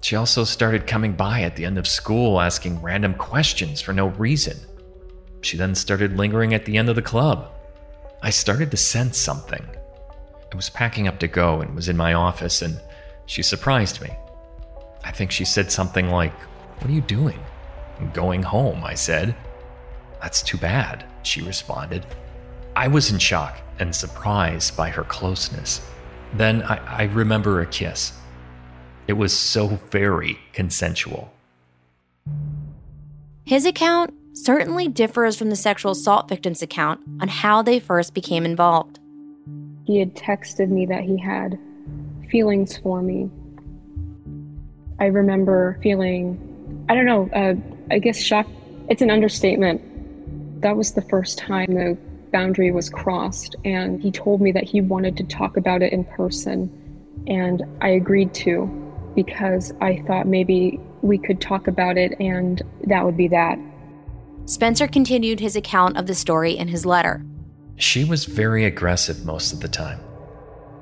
She 0.00 0.16
also 0.16 0.44
started 0.44 0.86
coming 0.86 1.12
by 1.12 1.42
at 1.42 1.56
the 1.56 1.64
end 1.64 1.78
of 1.78 1.86
school 1.86 2.40
asking 2.40 2.82
random 2.82 3.14
questions 3.14 3.80
for 3.80 3.92
no 3.92 4.08
reason. 4.08 4.56
She 5.40 5.56
then 5.56 5.74
started 5.74 6.16
lingering 6.16 6.54
at 6.54 6.64
the 6.64 6.76
end 6.76 6.88
of 6.88 6.96
the 6.96 7.02
club. 7.02 7.50
I 8.22 8.30
started 8.30 8.70
to 8.70 8.76
sense 8.76 9.18
something. 9.18 9.64
I 10.52 10.56
was 10.56 10.70
packing 10.70 11.08
up 11.08 11.18
to 11.20 11.28
go 11.28 11.60
and 11.60 11.74
was 11.74 11.88
in 11.88 11.96
my 11.96 12.14
office, 12.14 12.62
and 12.62 12.80
she 13.26 13.42
surprised 13.42 14.00
me. 14.00 14.10
I 15.04 15.10
think 15.10 15.30
she 15.30 15.44
said 15.44 15.70
something 15.70 16.08
like, 16.08 16.32
What 16.78 16.90
are 16.90 16.94
you 16.94 17.02
doing? 17.02 17.38
I'm 17.98 18.10
going 18.10 18.42
home, 18.42 18.84
I 18.84 18.94
said. 18.94 19.34
That's 20.20 20.42
too 20.42 20.58
bad, 20.58 21.04
she 21.22 21.42
responded. 21.42 22.06
I 22.76 22.88
was 22.88 23.12
in 23.12 23.18
shock 23.18 23.60
and 23.78 23.94
surprised 23.94 24.76
by 24.76 24.90
her 24.90 25.04
closeness. 25.04 25.80
Then 26.34 26.62
I, 26.62 26.76
I 26.76 27.02
remember 27.04 27.60
a 27.60 27.66
kiss. 27.66 28.12
It 29.06 29.12
was 29.12 29.32
so 29.32 29.78
very 29.90 30.38
consensual. 30.52 31.32
His 33.44 33.66
account 33.66 34.14
certainly 34.32 34.88
differs 34.88 35.36
from 35.36 35.50
the 35.50 35.56
sexual 35.56 35.92
assault 35.92 36.28
victim's 36.28 36.62
account 36.62 37.00
on 37.20 37.28
how 37.28 37.62
they 37.62 37.78
first 37.78 38.14
became 38.14 38.44
involved. 38.44 38.98
He 39.84 39.98
had 39.98 40.14
texted 40.16 40.70
me 40.70 40.86
that 40.86 41.04
he 41.04 41.18
had 41.18 41.58
feelings 42.30 42.78
for 42.78 43.02
me. 43.02 43.30
I 44.98 45.06
remember 45.06 45.78
feeling, 45.82 46.86
I 46.88 46.94
don't 46.94 47.04
know, 47.04 47.28
uh, 47.34 47.54
I 47.90 47.98
guess 47.98 48.20
shock, 48.20 48.46
it's 48.88 49.02
an 49.02 49.10
understatement. 49.10 49.82
That 50.62 50.76
was 50.76 50.92
the 50.92 51.02
first 51.02 51.38
time 51.38 51.74
the 51.74 51.98
boundary 52.32 52.70
was 52.70 52.90
crossed, 52.90 53.54
and 53.64 54.00
he 54.00 54.10
told 54.10 54.40
me 54.40 54.52
that 54.52 54.64
he 54.64 54.80
wanted 54.80 55.16
to 55.18 55.24
talk 55.24 55.56
about 55.56 55.82
it 55.82 55.92
in 55.92 56.04
person. 56.04 56.70
And 57.26 57.62
I 57.80 57.90
agreed 57.90 58.34
to 58.34 58.66
because 59.14 59.72
I 59.80 60.02
thought 60.06 60.26
maybe 60.26 60.80
we 61.02 61.18
could 61.18 61.40
talk 61.40 61.68
about 61.68 61.96
it 61.96 62.18
and 62.18 62.62
that 62.86 63.04
would 63.04 63.16
be 63.16 63.28
that. 63.28 63.58
Spencer 64.46 64.88
continued 64.88 65.40
his 65.40 65.56
account 65.56 65.96
of 65.96 66.06
the 66.06 66.14
story 66.14 66.56
in 66.56 66.68
his 66.68 66.84
letter. 66.84 67.24
She 67.76 68.04
was 68.04 68.24
very 68.24 68.64
aggressive 68.64 69.24
most 69.24 69.52
of 69.52 69.60
the 69.60 69.68
time. 69.68 70.00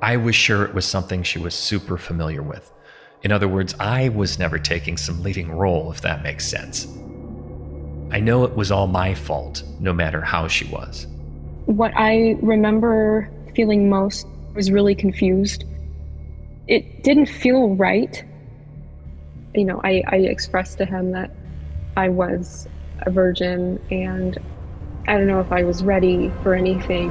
I 0.01 0.17
was 0.17 0.35
sure 0.35 0.65
it 0.65 0.75
was 0.75 0.85
something 0.85 1.23
she 1.23 1.39
was 1.39 1.55
super 1.55 1.97
familiar 1.97 2.43
with. 2.43 2.72
In 3.23 3.31
other 3.31 3.47
words, 3.47 3.75
I 3.79 4.09
was 4.09 4.39
never 4.39 4.59
taking 4.59 4.97
some 4.97 5.23
leading 5.23 5.51
role, 5.51 5.93
if 5.93 6.01
that 6.01 6.23
makes 6.23 6.47
sense. 6.47 6.87
I 8.11 8.21
know 8.21 8.45
it 8.45 8.57
was 8.57 8.71
all 8.71 8.89
my 8.89 9.15
fault, 9.15 9.63
no 9.79 9.93
matter 9.93 10.21
how 10.21 10.49
she 10.49 10.65
was. 10.67 11.07
What 11.67 11.93
I 11.97 12.37
remember 12.43 13.31
feeling 13.55 13.89
most 13.89 14.27
was 14.55 14.71
really 14.71 14.95
confused. 14.95 15.65
It 16.67 17.05
didn't 17.05 17.27
feel 17.27 17.75
right. 17.77 18.25
You 19.55 19.65
know, 19.65 19.81
I, 19.85 20.03
I 20.09 20.17
expressed 20.17 20.79
to 20.79 20.85
him 20.85 21.13
that 21.13 21.31
I 21.97 22.09
was 22.09 22.67
a 23.01 23.11
virgin 23.11 23.81
and 23.91 24.39
I 25.07 25.17
don't 25.17 25.27
know 25.27 25.41
if 25.41 25.53
I 25.53 25.63
was 25.65 25.83
ready 25.83 26.31
for 26.43 26.55
anything. 26.55 27.11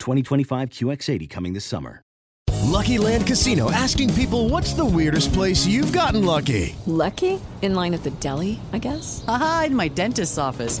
2025 0.00 0.70
QX80 0.70 1.30
coming 1.30 1.52
this 1.54 1.64
summer. 1.64 2.02
Lucky 2.70 2.98
Land 2.98 3.26
Casino 3.26 3.70
asking 3.70 4.14
people 4.14 4.48
what's 4.48 4.74
the 4.74 4.84
weirdest 4.84 5.32
place 5.32 5.66
you've 5.66 5.92
gotten 5.92 6.24
lucky? 6.24 6.76
Lucky? 6.86 7.40
In 7.62 7.74
line 7.74 7.94
at 7.94 8.04
the 8.04 8.10
deli, 8.10 8.60
I 8.72 8.78
guess? 8.78 9.24
Aha, 9.26 9.64
in 9.66 9.74
my 9.74 9.88
dentist's 9.88 10.38
office. 10.38 10.80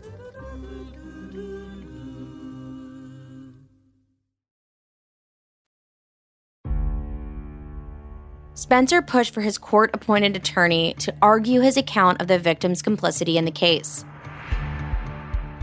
Spencer 8.61 9.01
pushed 9.01 9.33
for 9.33 9.41
his 9.41 9.57
court 9.57 9.89
appointed 9.91 10.35
attorney 10.35 10.93
to 10.99 11.11
argue 11.19 11.61
his 11.61 11.77
account 11.77 12.21
of 12.21 12.27
the 12.27 12.37
victim's 12.37 12.83
complicity 12.83 13.39
in 13.39 13.43
the 13.43 13.49
case. 13.49 14.05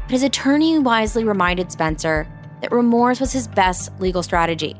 But 0.02 0.11
his 0.11 0.24
attorney 0.24 0.80
wisely 0.80 1.22
reminded 1.22 1.70
Spencer 1.70 2.26
that 2.61 2.72
remorse 2.72 3.20
was 3.20 3.32
his 3.32 3.46
best 3.46 3.92
legal 4.00 4.24
strategy. 4.24 4.74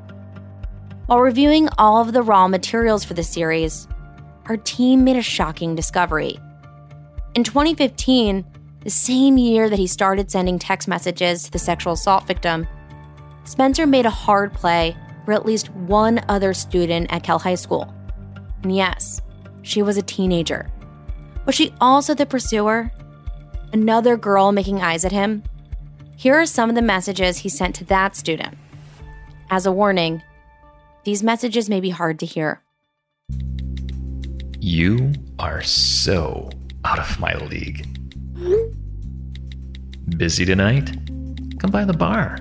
While 1.07 1.21
reviewing 1.21 1.69
all 1.79 2.01
of 2.03 2.13
the 2.13 2.25
raw 2.25 2.49
materials 2.49 3.05
for 3.05 3.15
the 3.15 3.23
series, 3.23 3.87
our 4.47 4.57
team 4.57 5.05
made 5.05 5.17
a 5.17 5.23
shocking 5.23 5.77
discovery. 5.77 6.41
In 7.37 7.45
2015, 7.45 8.45
the 8.81 8.91
same 8.91 9.39
year 9.39 9.71
that 9.71 9.79
he 9.79 9.87
started 9.87 10.29
sending 10.29 10.59
text 10.59 10.89
messages 10.89 11.45
to 11.45 11.53
the 11.53 11.61
sexual 11.61 11.93
assault 11.93 12.27
victim, 12.27 12.67
Spencer 13.45 13.87
made 13.87 14.07
a 14.07 14.11
hard 14.11 14.53
play 14.53 14.97
for 15.25 15.35
at 15.35 15.47
least 15.47 15.71
one 15.71 16.21
other 16.29 16.53
student 16.53 17.13
at 17.13 17.23
Cal 17.23 17.39
High 17.39 17.55
School. 17.55 17.95
And 18.63 18.75
yes, 18.75 19.21
she 19.63 19.83
was 19.83 19.97
a 19.97 20.03
teenager. 20.03 20.71
Was 21.47 21.55
she 21.55 21.73
also 21.81 22.15
the 22.15 22.27
pursuer? 22.27 22.91
Another 23.73 24.17
girl 24.17 24.53
making 24.53 24.81
eyes 24.81 25.05
at 25.05 25.13
him? 25.13 25.43
Here 26.17 26.35
are 26.35 26.47
some 26.47 26.69
of 26.69 26.75
the 26.75 26.83
messages 26.83 27.39
he 27.39 27.49
sent 27.49 27.75
to 27.77 27.85
that 27.85 28.17
student. 28.17 28.57
As 29.51 29.67
a 29.67 29.73
warning, 29.73 30.23
these 31.05 31.23
messages 31.23 31.71
may 31.71 31.81
be 31.81 31.91
hard 31.91 32.19
to 32.19 32.27
hear. 32.27 32.63
You 34.61 35.13
are 35.39 35.63
so 35.63 36.51
out 36.85 36.99
of 36.99 37.21
my 37.21 37.35
league. 37.35 37.87
Busy 40.17 40.45
tonight? 40.45 40.91
Come 41.61 41.71
by 41.71 41.85
the 41.85 41.93
bar. 41.93 42.39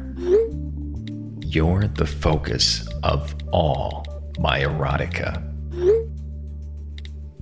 You're 1.45 1.87
the 1.87 2.05
focus 2.05 2.87
of 3.03 3.35
all 3.51 4.05
my 4.39 4.59
erotica. 4.61 5.43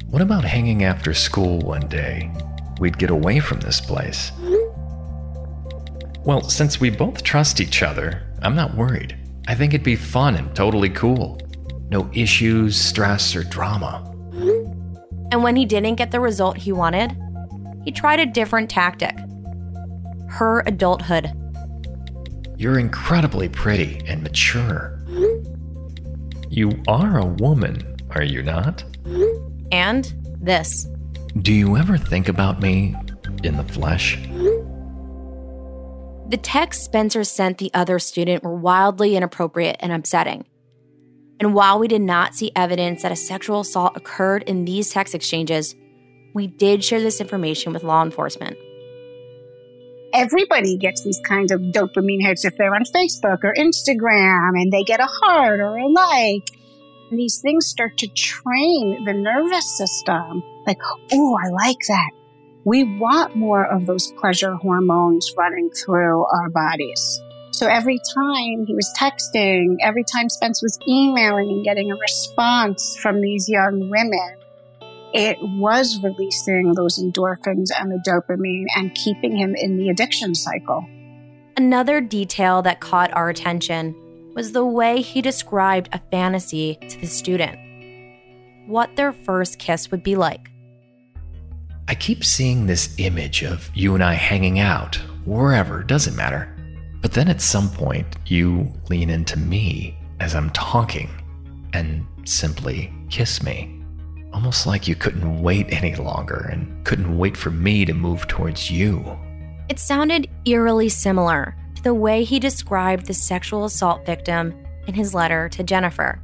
What 0.07 0.21
about 0.21 0.45
hanging 0.45 0.83
after 0.83 1.13
school 1.13 1.59
one 1.59 1.87
day? 1.87 2.31
We'd 2.79 2.97
get 2.97 3.09
away 3.09 3.39
from 3.39 3.59
this 3.59 3.81
place. 3.81 4.31
Well, 6.23 6.41
since 6.43 6.79
we 6.79 6.89
both 6.89 7.23
trust 7.23 7.59
each 7.59 7.83
other, 7.83 8.23
I'm 8.41 8.55
not 8.55 8.75
worried. 8.75 9.17
I 9.47 9.55
think 9.55 9.73
it'd 9.73 9.85
be 9.85 9.95
fun 9.95 10.35
and 10.35 10.55
totally 10.55 10.89
cool. 10.89 11.39
No 11.89 12.09
issues, 12.13 12.79
stress, 12.79 13.35
or 13.35 13.43
drama. 13.43 14.11
And 15.31 15.43
when 15.43 15.55
he 15.55 15.65
didn't 15.65 15.95
get 15.95 16.11
the 16.11 16.19
result 16.19 16.57
he 16.57 16.71
wanted, 16.71 17.15
he 17.83 17.91
tried 17.91 18.19
a 18.19 18.25
different 18.25 18.69
tactic 18.69 19.15
her 20.27 20.63
adulthood. 20.65 21.31
You're 22.57 22.79
incredibly 22.79 23.47
pretty 23.47 24.01
and 24.05 24.21
mature. 24.21 24.99
You 26.49 26.71
are 26.87 27.19
a 27.19 27.25
woman, 27.25 27.95
are 28.11 28.23
you 28.23 28.41
not? 28.41 28.83
And 29.75 30.05
this. 30.41 30.88
Do 31.41 31.51
you 31.51 31.75
ever 31.75 31.97
think 31.97 32.29
about 32.29 32.61
me 32.61 32.95
in 33.43 33.57
the 33.57 33.63
flesh? 33.65 34.17
The 36.29 36.39
texts 36.41 36.85
Spencer 36.85 37.25
sent 37.25 37.57
the 37.57 37.71
other 37.73 37.99
student 37.99 38.41
were 38.41 38.55
wildly 38.55 39.17
inappropriate 39.17 39.75
and 39.81 39.91
upsetting. 39.91 40.45
And 41.41 41.53
while 41.53 41.77
we 41.77 41.89
did 41.89 42.01
not 42.01 42.35
see 42.35 42.53
evidence 42.55 43.01
that 43.01 43.11
a 43.11 43.17
sexual 43.17 43.59
assault 43.59 43.97
occurred 43.97 44.43
in 44.43 44.63
these 44.63 44.91
text 44.91 45.13
exchanges, 45.13 45.75
we 46.33 46.47
did 46.47 46.81
share 46.81 47.01
this 47.01 47.19
information 47.19 47.73
with 47.73 47.83
law 47.83 48.01
enforcement. 48.01 48.55
Everybody 50.13 50.77
gets 50.77 51.03
these 51.03 51.19
kinds 51.27 51.51
of 51.51 51.59
dopamine 51.59 52.21
hits 52.21 52.45
if 52.45 52.55
they're 52.57 52.73
on 52.73 52.83
Facebook 52.95 53.43
or 53.43 53.53
Instagram 53.57 54.51
and 54.53 54.71
they 54.71 54.85
get 54.85 55.01
a 55.01 55.07
heart 55.21 55.59
or 55.59 55.77
a 55.77 55.88
like. 55.89 56.49
These 57.11 57.39
things 57.39 57.67
start 57.67 57.97
to 57.99 58.07
train 58.07 59.03
the 59.05 59.13
nervous 59.13 59.77
system. 59.77 60.43
Like, 60.65 60.79
oh, 61.13 61.37
I 61.37 61.49
like 61.49 61.79
that. 61.87 62.09
We 62.63 62.97
want 62.97 63.35
more 63.35 63.63
of 63.63 63.85
those 63.85 64.11
pleasure 64.13 64.55
hormones 64.55 65.31
running 65.37 65.69
through 65.69 66.25
our 66.25 66.49
bodies. 66.49 67.21
So 67.51 67.67
every 67.67 67.99
time 68.13 68.65
he 68.65 68.73
was 68.73 68.91
texting, 68.99 69.75
every 69.81 70.03
time 70.03 70.29
Spence 70.29 70.63
was 70.63 70.79
emailing 70.87 71.49
and 71.49 71.63
getting 71.63 71.91
a 71.91 71.95
response 71.95 72.97
from 72.97 73.21
these 73.21 73.47
young 73.47 73.89
women, 73.89 74.35
it 75.13 75.37
was 75.41 76.03
releasing 76.03 76.73
those 76.73 76.97
endorphins 76.97 77.69
and 77.79 77.91
the 77.91 78.03
dopamine 78.05 78.65
and 78.75 78.93
keeping 78.95 79.37
him 79.37 79.55
in 79.55 79.77
the 79.77 79.89
addiction 79.89 80.35
cycle. 80.35 80.85
Another 81.55 82.01
detail 82.01 82.61
that 82.63 82.81
caught 82.81 83.13
our 83.13 83.29
attention 83.29 83.95
was 84.35 84.51
the 84.51 84.65
way 84.65 85.01
he 85.01 85.21
described 85.21 85.89
a 85.91 86.01
fantasy 86.11 86.77
to 86.89 86.99
the 86.99 87.07
student 87.07 87.57
what 88.67 88.95
their 88.95 89.13
first 89.13 89.59
kiss 89.59 89.91
would 89.91 90.03
be 90.03 90.15
like. 90.15 90.49
I 91.87 91.95
keep 91.95 92.25
seeing 92.25 92.65
this 92.65 92.95
image 92.97 93.43
of 93.43 93.69
you 93.75 93.93
and 93.93 94.03
I 94.03 94.13
hanging 94.13 94.59
out, 94.59 94.95
wherever, 95.23 95.83
doesn't 95.83 96.15
matter. 96.15 96.51
But 97.01 97.13
then 97.13 97.27
at 97.27 97.41
some 97.41 97.69
point, 97.69 98.07
you 98.25 98.73
lean 98.89 99.11
into 99.11 99.37
me 99.37 99.95
as 100.19 100.33
I'm 100.33 100.49
talking 100.49 101.09
and 101.73 102.05
simply 102.25 102.91
kiss 103.11 103.43
me. 103.43 103.83
Almost 104.33 104.65
like 104.65 104.87
you 104.87 104.95
couldn't 104.95 105.43
wait 105.43 105.71
any 105.71 105.95
longer 105.95 106.49
and 106.51 106.83
couldn't 106.85 107.17
wait 107.17 107.37
for 107.37 107.51
me 107.51 107.85
to 107.85 107.93
move 107.93 108.27
towards 108.27 108.71
you. 108.71 109.17
It 109.69 109.77
sounded 109.77 110.27
eerily 110.45 110.89
similar 110.89 111.55
the 111.85 111.93
way 111.93 112.23
he 112.23 112.39
described 112.39 113.05
the 113.05 113.13
sexual 113.13 113.63
assault 113.63 114.03
victim 114.07 114.51
in 114.87 114.95
his 114.95 115.13
letter 115.13 115.47
to 115.47 115.63
Jennifer. 115.63 116.19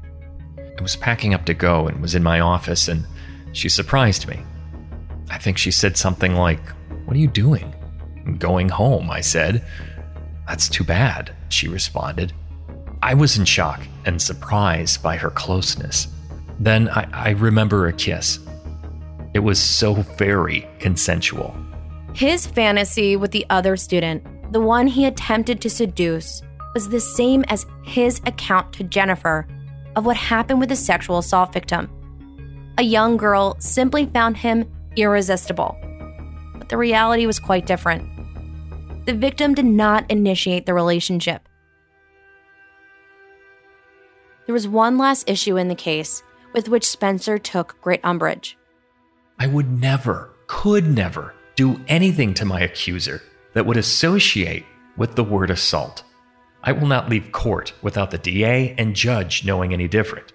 I 0.58 0.82
was 0.82 0.96
packing 0.96 1.36
up 1.36 1.46
to 1.46 1.54
go 1.54 1.88
and 1.88 2.02
was 2.02 2.16
in 2.16 2.24
my 2.24 2.40
office, 2.40 2.88
and 2.88 3.06
she 3.54 3.70
surprised 3.70 4.28
me. 4.28 4.40
I 5.30 5.38
think 5.38 5.60
she 5.60 5.70
said 5.70 5.96
something 5.96 6.34
like, 6.34 6.68
What 7.06 7.16
are 7.16 7.20
you 7.20 7.28
doing? 7.28 7.76
"I'm 8.26 8.38
going 8.38 8.70
home, 8.70 9.12
I 9.12 9.22
said. 9.22 9.64
That's 10.48 10.68
too 10.68 10.84
bad, 10.84 11.36
she 11.50 11.68
responded. 11.68 12.34
I 13.04 13.14
was 13.14 13.38
in 13.38 13.46
shock 13.46 13.82
and 14.06 14.20
surprised 14.20 15.04
by 15.04 15.16
her 15.16 15.30
closeness. 15.30 16.08
Then 16.60 16.90
I, 16.90 17.08
I 17.14 17.30
remember 17.32 17.86
a 17.86 17.94
kiss. 17.94 18.40
It 19.36 19.40
was 19.40 19.60
so 19.60 19.94
very 19.94 20.68
consensual. 20.80 21.56
His 22.16 22.48
fantasy 22.48 23.16
with 23.16 23.30
the 23.30 23.46
other 23.52 23.78
student, 23.78 24.24
the 24.52 24.60
one 24.60 24.86
he 24.86 25.06
attempted 25.06 25.62
to 25.62 25.70
seduce, 25.70 26.44
was 26.74 26.90
the 26.90 27.00
same 27.00 27.44
as 27.48 27.66
his 27.84 28.20
account 28.26 28.74
to 28.74 28.84
Jennifer 28.84 29.48
of 29.96 30.06
what 30.06 30.18
happened 30.18 30.60
with 30.60 30.70
the 30.70 30.76
sexual 30.76 31.18
assault 31.18 31.54
victim. 31.54 31.90
A 32.78 32.84
young 32.84 33.16
girl 33.16 33.56
simply 33.60 34.06
found 34.08 34.38
him 34.38 34.70
irresistible. 34.98 35.78
But 36.58 36.68
the 36.68 36.78
reality 36.78 37.26
was 37.26 37.40
quite 37.40 37.66
different. 37.66 38.08
The 39.06 39.14
victim 39.14 39.54
did 39.54 39.66
not 39.66 40.10
initiate 40.12 40.66
the 40.66 40.74
relationship. 40.74 41.48
There 44.46 44.54
was 44.54 44.68
one 44.68 44.98
last 44.98 45.30
issue 45.30 45.58
in 45.58 45.70
the 45.70 45.76
case 45.76 46.24
with 46.54 46.68
which 46.68 46.88
Spencer 46.88 47.38
took 47.38 47.80
great 47.82 48.02
umbrage. 48.04 48.58
I 49.40 49.48
would 49.48 49.80
never, 49.80 50.32
could 50.48 50.88
never 50.88 51.34
do 51.56 51.80
anything 51.88 52.34
to 52.36 52.46
my 52.46 52.62
accuser 52.62 53.22
that 53.54 53.66
would 53.66 53.78
associate 53.78 54.66
with 54.98 55.16
the 55.16 55.24
word 55.24 55.50
assault. 55.50 56.04
I 56.64 56.72
will 56.72 56.88
not 56.88 57.10
leave 57.10 57.32
court 57.32 57.74
without 57.82 58.12
the 58.12 58.18
DA 58.18 58.76
and 58.78 58.96
judge 58.96 59.46
knowing 59.46 59.74
any 59.74 59.88
different. 59.88 60.34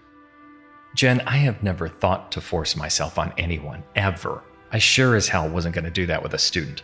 Jen, 0.94 1.20
I 1.20 1.36
have 1.36 1.62
never 1.62 1.88
thought 1.88 2.32
to 2.32 2.40
force 2.40 2.74
myself 2.74 3.18
on 3.18 3.32
anyone, 3.38 3.84
ever. 3.94 4.42
I 4.72 4.78
sure 4.78 5.14
as 5.14 5.28
hell 5.28 5.48
wasn't 5.48 5.74
going 5.74 5.84
to 5.84 5.90
do 5.90 6.06
that 6.06 6.22
with 6.22 6.34
a 6.34 6.38
student. 6.38 6.82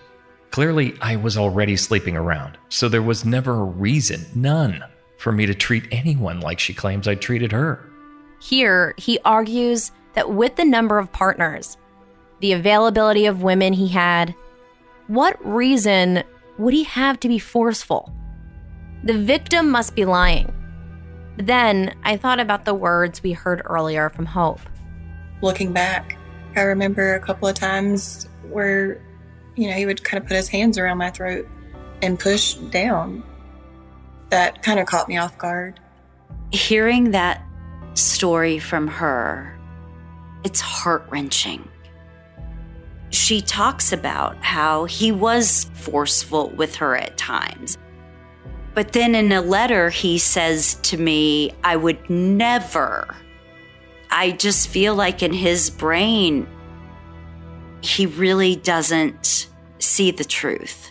Clearly, 0.51 0.95
I 1.01 1.17
was 1.17 1.39
already 1.39 1.77
sleeping 1.77 2.17
around, 2.17 2.59
so 2.69 2.89
there 2.89 3.03
was 3.03 3.25
never 3.25 3.55
a 3.55 3.65
reason, 3.65 4.27
none, 4.35 4.85
for 5.17 5.33
me 5.33 5.47
to 5.47 5.55
treat 5.55 5.89
anyone 5.91 6.41
like 6.41 6.59
she 6.59 6.75
claims 6.75 7.09
I 7.09 7.15
treated 7.15 7.53
her. 7.53 7.91
Here, 8.39 8.95
he 8.99 9.19
argues 9.25 9.93
that 10.13 10.31
with 10.31 10.57
the 10.57 10.65
number 10.65 10.99
of 10.99 11.11
partners, 11.13 11.79
the 12.41 12.53
availability 12.53 13.25
of 13.25 13.43
women 13.43 13.73
he 13.73 13.89
had, 13.89 14.35
what 15.07 15.37
reason 15.45 16.23
would 16.59 16.75
he 16.75 16.85
have 16.85 17.19
to 17.21 17.29
be 17.29 17.39
forceful? 17.39 18.13
The 19.05 19.19
victim 19.19 19.71
must 19.71 19.95
be 19.95 20.05
lying. 20.05 20.53
Then 21.37 21.95
I 22.05 22.17
thought 22.17 22.41
about 22.41 22.65
the 22.65 22.75
words 22.75 23.23
we 23.23 23.33
heard 23.33 23.63
earlier 23.65 24.11
from 24.11 24.27
Hope. 24.27 24.61
Looking 25.41 25.73
back, 25.73 26.17
I 26.55 26.63
remember 26.63 27.15
a 27.15 27.21
couple 27.21 27.49
of 27.49 27.55
times 27.55 28.29
where, 28.49 29.01
you 29.57 29.69
know, 29.69 29.75
he 29.75 29.87
would 29.87 30.05
kind 30.05 30.23
of 30.23 30.29
put 30.29 30.37
his 30.37 30.49
hands 30.49 30.79
around 30.79 30.99
my 30.99 31.11
throat 31.11 31.49
and 32.03 32.19
push 32.19 32.55
down. 32.55 33.25
That 34.31 34.63
kind 34.63 34.79
of 34.79 34.87
caught 34.87 35.09
me 35.09 35.17
off 35.17 35.37
guard. 35.39 35.81
Hearing 36.53 37.11
that 37.13 37.43
story 37.95 38.59
from 38.59 38.87
her, 38.87 39.59
it's 40.45 40.61
heart 40.61 41.07
wrenching. 41.11 41.69
She 43.13 43.41
talks 43.41 43.93
about 43.93 44.43
how 44.43 44.87
he 44.87 45.13
was 45.13 45.71
forceful 45.75 46.49
with 46.51 46.77
her 46.77 46.97
at 46.97 47.17
times. 47.17 47.79
But 48.75 48.93
then 48.93 49.15
in 49.15 49.31
a 49.33 49.43
letter, 49.43 49.91
he 49.91 50.19
says 50.19 50.75
to 50.83 50.97
me, 50.97 51.53
I 51.63 51.77
would 51.77 52.09
never. 52.09 53.15
I 54.11 54.31
just 54.31 54.69
feel 54.69 54.95
like 54.95 55.23
in 55.23 55.33
his 55.33 55.69
brain, 55.69 56.49
he 57.83 58.07
really 58.07 58.57
doesn't 58.57 59.49
see 59.79 60.11
the 60.11 60.25
truth. 60.25 60.91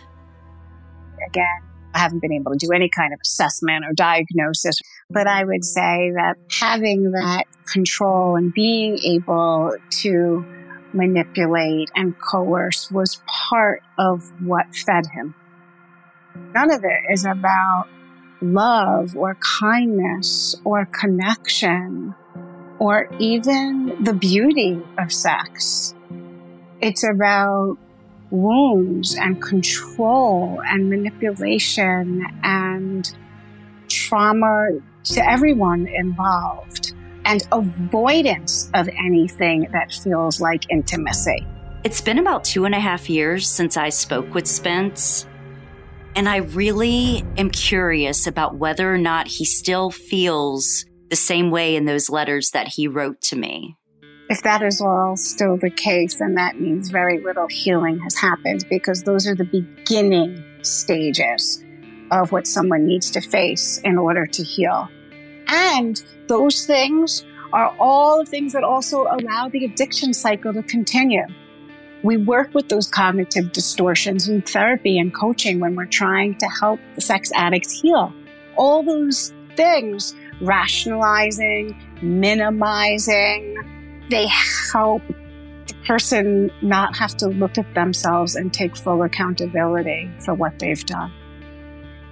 Again, 1.26 1.46
I 1.94 1.98
haven't 1.98 2.20
been 2.20 2.32
able 2.32 2.52
to 2.52 2.58
do 2.58 2.72
any 2.72 2.88
kind 2.88 3.12
of 3.12 3.18
assessment 3.24 3.84
or 3.84 3.92
diagnosis, 3.94 4.78
but 5.10 5.26
I 5.26 5.44
would 5.44 5.64
say 5.64 6.12
that 6.14 6.36
having 6.50 7.10
that 7.12 7.44
control 7.66 8.36
and 8.36 8.52
being 8.54 8.98
able 8.98 9.76
to 10.02 10.44
manipulate 10.94 11.90
and 11.94 12.18
coerce 12.18 12.90
was 12.90 13.20
part 13.26 13.82
of 13.98 14.30
what 14.40 14.74
fed 14.74 15.06
him. 15.06 15.34
None 16.54 16.72
of 16.72 16.84
it 16.84 17.12
is 17.12 17.24
about 17.24 17.86
love 18.40 19.16
or 19.16 19.36
kindness 19.60 20.54
or 20.64 20.86
connection 20.86 22.14
or 22.78 23.08
even 23.18 24.02
the 24.02 24.12
beauty 24.12 24.82
of 24.98 25.12
sex. 25.12 25.94
It's 26.80 27.04
about 27.04 27.78
wounds 28.30 29.14
and 29.14 29.40
control 29.40 30.60
and 30.64 30.88
manipulation 30.90 32.26
and 32.42 33.14
trauma 33.88 34.80
to 35.04 35.30
everyone 35.30 35.86
involved 35.86 36.91
and 37.24 37.46
avoidance 37.52 38.70
of 38.74 38.88
anything 38.88 39.68
that 39.72 39.92
feels 39.92 40.40
like 40.40 40.70
intimacy. 40.70 41.46
It's 41.84 42.00
been 42.00 42.18
about 42.18 42.44
two 42.44 42.64
and 42.64 42.74
a 42.74 42.80
half 42.80 43.10
years 43.10 43.50
since 43.50 43.76
I 43.76 43.88
spoke 43.88 44.34
with 44.34 44.46
Spence. 44.46 45.26
And 46.14 46.28
I 46.28 46.36
really 46.36 47.24
am 47.36 47.50
curious 47.50 48.26
about 48.26 48.56
whether 48.56 48.92
or 48.92 48.98
not 48.98 49.26
he 49.26 49.44
still 49.44 49.90
feels 49.90 50.84
the 51.10 51.16
same 51.16 51.50
way 51.50 51.74
in 51.74 51.84
those 51.84 52.08
letters 52.08 52.50
that 52.50 52.68
he 52.68 52.86
wrote 52.86 53.20
to 53.22 53.36
me. 53.36 53.76
If 54.28 54.42
that 54.42 54.62
is 54.62 54.80
all 54.80 55.16
still 55.16 55.58
the 55.58 55.70
case, 55.70 56.14
then 56.14 56.34
that 56.34 56.60
means 56.60 56.90
very 56.90 57.20
little 57.20 57.48
healing 57.48 57.98
has 58.00 58.16
happened 58.16 58.64
because 58.70 59.02
those 59.02 59.26
are 59.26 59.34
the 59.34 59.44
beginning 59.44 60.42
stages 60.62 61.62
of 62.10 62.32
what 62.32 62.46
someone 62.46 62.86
needs 62.86 63.10
to 63.10 63.20
face 63.20 63.78
in 63.84 63.98
order 63.98 64.26
to 64.26 64.42
heal. 64.42 64.88
And 65.48 66.02
those 66.28 66.66
things 66.66 67.24
are 67.52 67.74
all 67.78 68.24
things 68.24 68.52
that 68.52 68.64
also 68.64 69.04
allow 69.04 69.48
the 69.48 69.64
addiction 69.64 70.14
cycle 70.14 70.52
to 70.54 70.62
continue. 70.62 71.26
We 72.02 72.16
work 72.16 72.54
with 72.54 72.68
those 72.68 72.88
cognitive 72.88 73.52
distortions 73.52 74.28
in 74.28 74.42
therapy 74.42 74.98
and 74.98 75.14
coaching 75.14 75.60
when 75.60 75.76
we're 75.76 75.86
trying 75.86 76.36
to 76.38 76.46
help 76.46 76.80
the 76.94 77.00
sex 77.00 77.30
addicts 77.34 77.80
heal. 77.80 78.12
All 78.56 78.82
those 78.82 79.32
things, 79.56 80.14
rationalizing, 80.40 81.80
minimizing, 82.02 84.02
they 84.10 84.26
help 84.72 85.02
the 85.66 85.74
person 85.86 86.50
not 86.60 86.96
have 86.96 87.16
to 87.18 87.28
look 87.28 87.56
at 87.56 87.72
themselves 87.74 88.34
and 88.34 88.52
take 88.52 88.76
full 88.76 89.02
accountability 89.02 90.10
for 90.24 90.34
what 90.34 90.58
they've 90.58 90.84
done. 90.84 91.12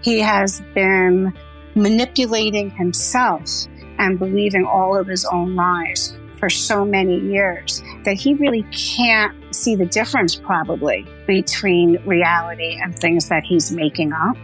He 0.02 0.20
has 0.20 0.62
been 0.74 1.34
manipulating 1.74 2.70
himself 2.70 3.66
and 3.98 4.18
believing 4.18 4.64
all 4.64 4.96
of 4.96 5.06
his 5.06 5.24
own 5.26 5.54
lies 5.54 6.16
for 6.38 6.48
so 6.48 6.84
many 6.84 7.18
years 7.20 7.82
that 8.04 8.14
he 8.14 8.34
really 8.34 8.62
can't 8.72 9.36
see 9.54 9.76
the 9.76 9.84
difference 9.86 10.34
probably 10.34 11.06
between 11.26 12.02
reality 12.06 12.78
and 12.82 12.98
things 12.98 13.28
that 13.28 13.44
he's 13.44 13.70
making 13.70 14.12
up. 14.12 14.36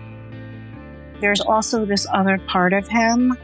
There's 1.20 1.40
also 1.40 1.86
this 1.86 2.06
other 2.12 2.38
part 2.46 2.74
of 2.74 2.86
him 2.86 3.36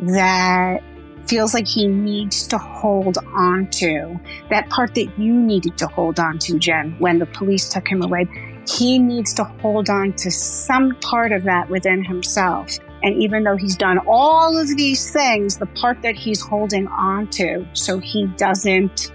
that 0.00 0.82
feels 1.26 1.52
like 1.52 1.68
he 1.68 1.86
needs 1.86 2.46
to 2.46 2.56
hold 2.56 3.18
on 3.34 3.68
to 3.68 4.18
that 4.48 4.70
part 4.70 4.94
that 4.94 5.18
you 5.18 5.34
needed 5.34 5.76
to 5.76 5.86
hold 5.86 6.18
on 6.18 6.38
to, 6.38 6.58
Jen, 6.58 6.96
when 6.98 7.18
the 7.18 7.26
police 7.26 7.68
took 7.68 7.86
him 7.86 8.02
away. 8.02 8.26
He 8.66 8.98
needs 8.98 9.34
to 9.34 9.44
hold 9.44 9.90
on 9.90 10.14
to 10.14 10.30
some 10.30 10.94
part 10.96 11.32
of 11.32 11.44
that 11.44 11.68
within 11.68 12.02
himself. 12.02 12.78
And 13.02 13.22
even 13.22 13.44
though 13.44 13.56
he's 13.56 13.76
done 13.76 13.98
all 14.06 14.58
of 14.58 14.68
these 14.76 15.12
things, 15.12 15.58
the 15.58 15.66
part 15.66 16.02
that 16.02 16.16
he's 16.16 16.40
holding 16.40 16.88
on 16.88 17.28
to 17.30 17.66
so 17.72 17.98
he 17.98 18.26
doesn't 18.36 19.12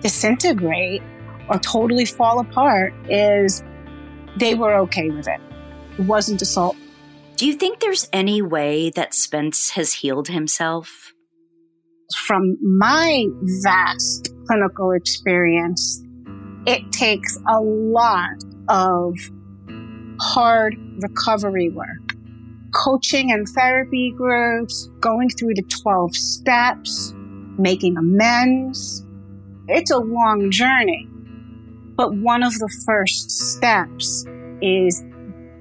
disintegrate 0.00 1.02
or 1.50 1.58
totally 1.58 2.04
fall 2.04 2.40
apart 2.40 2.94
is 3.08 3.62
they 4.36 4.54
were 4.54 4.74
okay 4.74 5.10
with 5.10 5.28
it. 5.28 5.40
It 5.98 6.06
wasn't 6.06 6.40
assault. 6.42 6.76
Do 7.36 7.46
you 7.46 7.54
think 7.54 7.80
there's 7.80 8.08
any 8.12 8.42
way 8.42 8.90
that 8.90 9.14
Spence 9.14 9.70
has 9.70 9.92
healed 9.92 10.28
himself? 10.28 11.12
From 12.26 12.56
my 12.62 13.26
vast 13.62 14.30
clinical 14.46 14.92
experience, 14.92 16.02
It 16.66 16.90
takes 16.92 17.38
a 17.48 17.60
lot 17.60 18.36
of 18.68 19.14
hard 20.20 20.76
recovery 21.00 21.70
work. 21.70 22.07
Coaching 22.74 23.32
and 23.32 23.48
therapy 23.48 24.12
groups, 24.16 24.90
going 25.00 25.30
through 25.30 25.54
the 25.54 25.62
12 25.62 26.14
steps, 26.14 27.14
making 27.58 27.96
amends. 27.96 29.04
It's 29.68 29.90
a 29.90 29.98
long 29.98 30.50
journey. 30.50 31.08
But 31.96 32.14
one 32.14 32.42
of 32.42 32.54
the 32.58 32.72
first 32.86 33.30
steps 33.30 34.24
is 34.62 35.04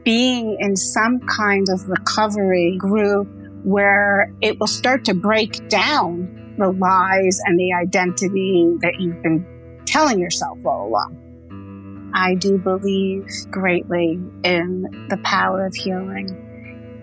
being 0.04 0.58
in 0.60 0.76
some 0.76 1.20
kind 1.22 1.68
of 1.70 1.90
recovery 1.90 2.78
group 2.78 3.28
where 3.64 4.34
it 4.42 4.60
will 4.60 4.68
start 4.68 5.04
to 5.06 5.14
break 5.14 5.68
down 5.68 6.56
the 6.58 6.72
lies 6.72 7.40
and 7.46 7.60
the 7.60 7.74
identity 7.74 8.74
that 8.82 8.94
you've 9.00 9.22
been 9.22 9.46
telling 9.86 10.20
yourself 10.20 10.58
all 10.66 10.88
along. 10.88 12.12
I 12.14 12.36
do 12.36 12.58
believe 12.58 13.28
greatly 13.52 14.20
in 14.44 15.08
the 15.10 15.18
power 15.24 15.66
of 15.66 15.76
healing. 15.76 16.47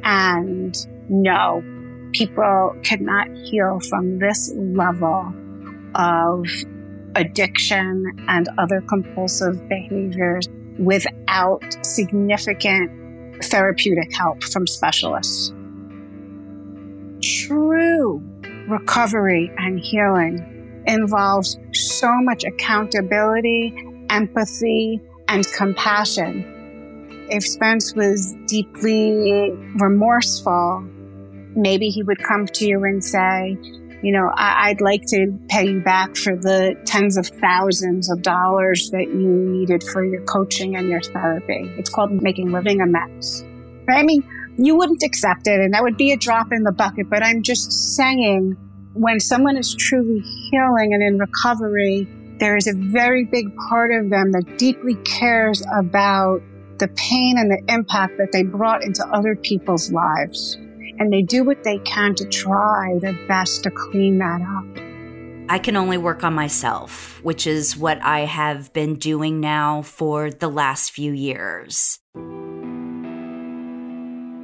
And 0.05 0.77
no, 1.09 1.63
people 2.13 2.77
cannot 2.83 3.29
heal 3.37 3.81
from 3.81 4.19
this 4.19 4.53
level 4.55 5.33
of 5.95 6.47
addiction 7.17 8.05
and 8.29 8.49
other 8.59 8.81
compulsive 8.83 9.69
behaviors 9.69 10.49
without 10.79 11.63
significant 11.83 13.45
therapeutic 13.45 14.13
help 14.15 14.43
from 14.43 14.67
specialists. 14.67 15.53
True 17.23 18.23
recovery 18.69 19.53
and 19.59 19.79
healing 19.79 20.83
involves 20.87 21.59
so 21.73 22.11
much 22.23 22.45
accountability, 22.45 23.75
empathy, 24.11 25.01
and 25.29 25.47
compassion. 25.53 26.51
If 27.31 27.47
Spence 27.47 27.95
was 27.95 28.35
deeply 28.47 29.51
remorseful, 29.77 30.85
maybe 31.57 31.89
he 31.89 32.03
would 32.03 32.23
come 32.23 32.47
to 32.47 32.67
you 32.67 32.85
and 32.85 33.03
say, 33.03 33.57
you 34.03 34.13
know, 34.13 34.31
I- 34.37 34.71
would 34.71 34.83
like 34.83 35.07
to 35.07 35.33
pay 35.49 35.67
you 35.67 35.81
back 35.81 36.17
for 36.17 36.37
the 36.37 36.77
tens 36.85 37.17
of 37.17 37.27
thousands 37.27 38.11
of 38.11 38.21
dollars 38.21 38.91
that 38.91 39.09
you 39.09 39.29
needed 39.29 39.83
for 39.83 40.05
your 40.05 40.21
coaching 40.23 40.77
and 40.77 40.89
your 40.89 41.01
therapy. 41.01 41.71
It's 41.79 41.89
called 41.89 42.23
making 42.23 42.53
living 42.53 42.83
amends. 42.83 43.45
Right? 43.89 43.99
I 43.99 44.03
mean, 44.03 44.23
you 44.59 44.77
wouldn't 44.77 45.03
accept 45.03 45.47
it 45.47 45.59
and 45.61 45.73
that 45.73 45.83
would 45.83 45.97
be 45.97 46.13
a 46.13 46.17
drop 46.17 46.53
in 46.53 46.65
the 46.65 46.73
bucket, 46.73 47.09
but 47.09 47.25
I'm 47.25 47.43
just 47.43 47.97
saying 47.97 48.57
when 48.93 49.21
someone 49.21 49.57
is 49.57 49.75
truly 49.75 50.21
healing 50.21 50.93
and 50.93 51.03
in 51.03 51.19
recovery, 51.19 52.07
there 52.39 52.57
is 52.57 52.67
a 52.67 52.75
very 52.75 53.25
big 53.25 53.57
part 53.69 53.91
of 53.91 54.11
them 54.11 54.33
that 54.33 54.59
deeply 54.59 54.97
cares 54.97 55.63
about 55.73 56.43
the 56.79 56.89
pain 56.89 57.39
and 57.39 57.51
the 57.51 57.63
impact 57.73 58.19
that 58.19 58.33
they 58.33 58.43
brought 58.43 58.83
into 58.83 59.07
other 59.09 59.37
people's 59.37 59.93
lives 59.93 60.57
and 60.99 61.13
they 61.13 61.23
do 61.23 61.45
what 61.45 61.65
they 61.65 61.79
can 61.79 62.15
to 62.15 62.25
try 62.27 62.99
their 63.01 63.19
best 63.27 63.65
to 63.65 63.71
clean 63.71 64.19
that 64.19 64.41
up. 64.41 64.85
I 65.49 65.59
can 65.59 65.77
only 65.77 65.99
work 65.99 66.25
on 66.25 66.33
myself, 66.33 67.23
which 67.23 67.47
is 67.47 67.77
what 67.77 68.03
I 68.03 68.21
have 68.21 68.73
been 68.73 68.95
doing 68.97 69.41
now 69.41 69.83
for 69.83 70.31
the 70.31 70.49
last 70.49 70.93
few 70.93 71.13
years. 71.13 71.99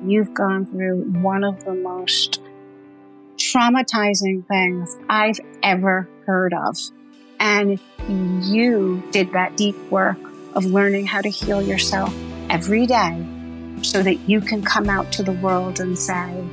You've 0.06 0.34
gone 0.34 0.66
through 0.66 1.04
one 1.22 1.44
of 1.44 1.64
the 1.64 1.74
most 1.74 2.40
traumatizing 3.36 4.46
things 4.46 4.96
I've 5.08 5.40
ever 5.62 6.08
heard 6.26 6.52
of. 6.52 6.76
And 7.38 7.80
you 8.44 9.02
did 9.12 9.32
that 9.32 9.56
deep 9.56 9.76
work 9.90 10.18
of 10.54 10.64
learning 10.64 11.06
how 11.06 11.20
to 11.20 11.28
heal 11.28 11.62
yourself 11.62 12.14
every 12.48 12.86
day 12.86 13.24
so 13.82 14.02
that 14.02 14.16
you 14.28 14.40
can 14.40 14.62
come 14.62 14.88
out 14.88 15.10
to 15.12 15.22
the 15.22 15.32
world 15.32 15.80
and 15.80 15.98
say, 15.98 16.44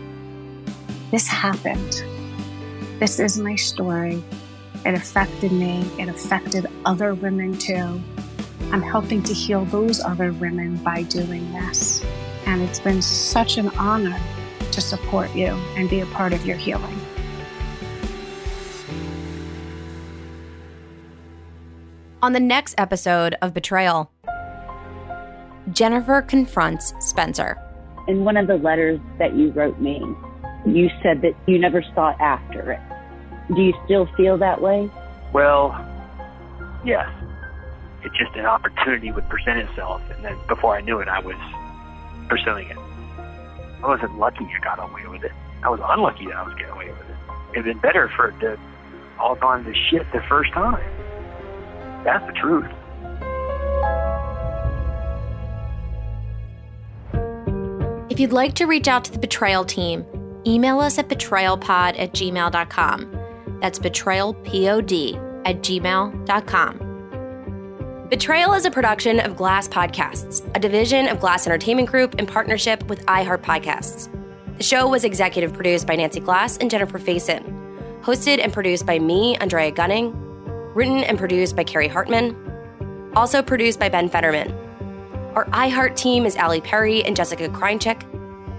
This 1.11 1.27
happened. 1.27 2.03
This 2.99 3.19
is 3.19 3.37
my 3.37 3.55
story. 3.55 4.23
It 4.85 4.93
affected 4.93 5.51
me. 5.51 5.89
It 5.99 6.09
affected 6.09 6.67
other 6.85 7.13
women 7.13 7.57
too. 7.57 8.01
I'm 8.71 8.81
helping 8.81 9.23
to 9.23 9.33
heal 9.33 9.65
those 9.65 9.99
other 10.01 10.31
women 10.33 10.77
by 10.77 11.03
doing 11.03 11.51
this. 11.53 12.03
And 12.45 12.61
it's 12.61 12.79
been 12.79 13.01
such 13.01 13.57
an 13.57 13.69
honor 13.77 14.19
to 14.71 14.81
support 14.81 15.33
you 15.35 15.47
and 15.75 15.89
be 15.89 16.01
a 16.01 16.05
part 16.07 16.33
of 16.33 16.45
your 16.45 16.57
healing. 16.57 16.99
On 22.23 22.33
the 22.33 22.39
next 22.39 22.73
episode 22.79 23.35
of 23.43 23.53
Betrayal, 23.53 24.09
Jennifer 25.71 26.23
confronts 26.23 26.95
Spencer. 26.99 27.59
In 28.07 28.25
one 28.25 28.37
of 28.37 28.47
the 28.47 28.55
letters 28.55 28.99
that 29.19 29.35
you 29.35 29.51
wrote 29.51 29.79
me, 29.79 30.01
you 30.65 30.89
said 31.03 31.21
that 31.21 31.33
you 31.45 31.59
never 31.59 31.83
sought 31.93 32.19
after 32.19 32.71
it. 32.71 32.79
Do 33.55 33.61
you 33.61 33.73
still 33.85 34.09
feel 34.17 34.35
that 34.39 34.63
way? 34.63 34.89
Well, 35.31 35.77
yes. 36.83 37.07
It 38.03 38.11
just 38.17 38.35
an 38.35 38.47
opportunity 38.47 39.11
would 39.11 39.29
present 39.29 39.59
itself, 39.59 40.01
and 40.09 40.25
then 40.25 40.37
before 40.47 40.75
I 40.75 40.81
knew 40.81 40.99
it, 40.99 41.07
I 41.07 41.19
was 41.19 41.35
pursuing 42.29 42.67
it. 42.67 42.77
I 43.83 43.87
wasn't 43.87 44.17
lucky 44.17 44.43
I 44.45 44.63
got 44.63 44.79
away 44.79 45.05
with 45.05 45.23
it. 45.23 45.33
I 45.61 45.69
was 45.69 45.79
unlucky 45.83 46.25
that 46.25 46.35
I 46.35 46.41
was 46.41 46.55
getting 46.55 46.71
away 46.71 46.89
with 46.89 47.09
it. 47.09 47.15
It'd 47.51 47.65
been 47.65 47.77
better 47.77 48.09
for 48.15 48.29
it 48.29 48.39
to 48.39 48.59
all 49.19 49.35
gone 49.35 49.65
to 49.65 49.73
shit 49.91 50.11
the 50.13 50.21
first 50.27 50.51
time. 50.53 50.96
That's 52.07 52.25
the 52.25 52.31
truth. 52.31 52.65
If 58.09 58.17
you'd 58.21 58.31
like 58.31 58.53
to 58.55 58.65
reach 58.65 58.87
out 58.87 59.03
to 59.03 59.11
the 59.11 59.19
Betrayal 59.19 59.65
team, 59.65 60.05
email 60.45 60.79
us 60.79 60.97
at 60.97 61.09
betrayalpod 61.09 61.99
at 61.99 62.13
gmail.com. 62.13 63.59
That's 63.59 63.77
betrayalpod 63.77 65.43
at 65.45 65.61
gmail.com. 65.61 66.83
Betrayal 68.09 68.53
is 68.53 68.65
a 68.65 68.71
production 68.71 69.19
of 69.19 69.35
Glass 69.35 69.67
Podcasts, 69.67 70.49
a 70.55 70.59
division 70.59 71.09
of 71.09 71.19
Glass 71.19 71.45
Entertainment 71.45 71.89
Group 71.89 72.15
in 72.15 72.25
partnership 72.25 72.87
with 72.87 73.05
iHeart 73.07 73.41
Podcasts. 73.41 74.07
The 74.55 74.63
show 74.63 74.87
was 74.87 75.03
executive 75.03 75.51
produced 75.51 75.85
by 75.85 75.97
Nancy 75.97 76.21
Glass 76.21 76.55
and 76.55 76.71
Jennifer 76.71 76.99
Faison, 76.99 77.43
hosted 78.01 78.39
and 78.41 78.53
produced 78.53 78.85
by 78.85 78.97
me, 78.97 79.35
Andrea 79.35 79.71
Gunning, 79.71 80.26
written 80.77 81.03
and 81.03 81.17
produced 81.17 81.55
by 81.55 81.63
Carrie 81.63 81.87
Hartman, 81.87 82.35
also 83.15 83.41
produced 83.41 83.79
by 83.79 83.89
Ben 83.89 84.07
Fetterman. 84.07 84.51
Our 85.33 85.45
iHeart 85.45 85.95
team 85.95 86.23
is 86.23 86.37
Ali 86.37 86.61
Perry 86.61 87.03
and 87.03 87.15
Jessica 87.15 87.49
Krincheck. 87.49 88.03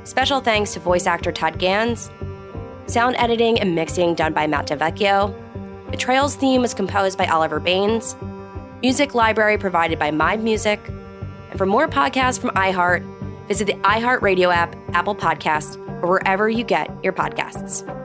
Special 0.05 0.41
thanks 0.41 0.75
to 0.75 0.81
voice 0.81 1.07
actor 1.07 1.31
Todd 1.31 1.61
Gans. 1.61 2.11
Sound 2.87 3.15
editing 3.19 3.61
and 3.61 3.77
mixing 3.77 4.17
done 4.17 4.33
by 4.33 4.49
Matt 4.49 4.67
DeVecchio. 4.67 5.33
Betrayal's 5.93 6.35
theme 6.35 6.61
was 6.61 6.75
composed 6.75 7.17
by 7.17 7.27
Oliver 7.27 7.61
Baines. 7.61 8.17
Music 8.83 9.15
library 9.15 9.57
provided 9.57 9.97
by 10.01 10.11
My 10.11 10.37
Music. 10.37 10.81
And 11.51 11.57
for 11.57 11.67
more 11.67 11.87
podcasts 11.87 12.41
from 12.41 12.51
iHeart, 12.51 13.05
visit 13.47 13.67
the 13.67 13.75
iHeart 13.75 14.23
Radio 14.23 14.51
app, 14.51 14.75
Apple 14.93 15.15
Podcasts, 15.15 15.77
or 16.03 16.09
wherever 16.09 16.49
you 16.49 16.65
get 16.65 16.91
your 17.05 17.13
podcasts. 17.13 17.98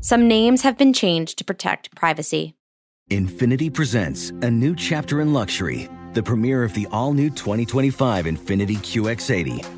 Some 0.00 0.28
names 0.28 0.62
have 0.62 0.78
been 0.78 0.92
changed 0.92 1.38
to 1.38 1.44
protect 1.44 1.94
privacy. 1.94 2.54
Infiniti 3.10 3.72
presents 3.72 4.30
a 4.42 4.50
new 4.50 4.76
chapter 4.76 5.20
in 5.20 5.32
luxury 5.32 5.88
the 6.14 6.22
premiere 6.22 6.64
of 6.64 6.74
the 6.74 6.86
all 6.90 7.12
new 7.12 7.30
2025 7.30 8.24
Infiniti 8.24 8.76
QX80, 8.76 9.77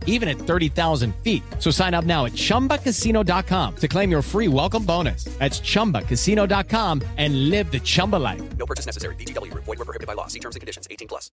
even 0.05 0.29
at 0.29 0.37
30,000 0.37 1.13
feet. 1.17 1.43
So 1.59 1.71
sign 1.71 1.93
up 1.93 2.05
now 2.05 2.23
at 2.25 2.33
chumbacasino.com 2.33 3.75
to 3.75 3.87
claim 3.89 4.09
your 4.09 4.21
free 4.21 4.47
welcome 4.47 4.85
bonus. 4.85 5.25
That's 5.39 5.59
chumbacasino.com 5.59 7.01
and 7.17 7.49
live 7.49 7.69
the 7.71 7.81
Chumba 7.81 8.17
life. 8.17 8.41
No 8.57 8.65
purchase 8.65 8.85
necessary. 8.85 9.15
VGW 9.15 9.51
Group. 9.51 9.65
Void 9.65 9.79
were 9.79 9.85
prohibited 9.85 10.07
by 10.07 10.13
law. 10.13 10.27
See 10.27 10.39
terms 10.39 10.55
and 10.55 10.61
conditions. 10.61 10.87
18 10.89 11.07
plus. 11.07 11.31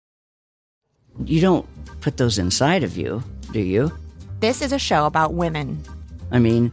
You 1.24 1.40
don't 1.40 1.66
put 2.00 2.16
those 2.16 2.38
inside 2.38 2.82
of 2.82 2.96
you, 2.96 3.22
do 3.52 3.60
you? 3.60 3.92
This 4.40 4.62
is 4.62 4.72
a 4.72 4.78
show 4.78 5.06
about 5.06 5.34
women. 5.34 5.82
I 6.30 6.38
mean, 6.38 6.72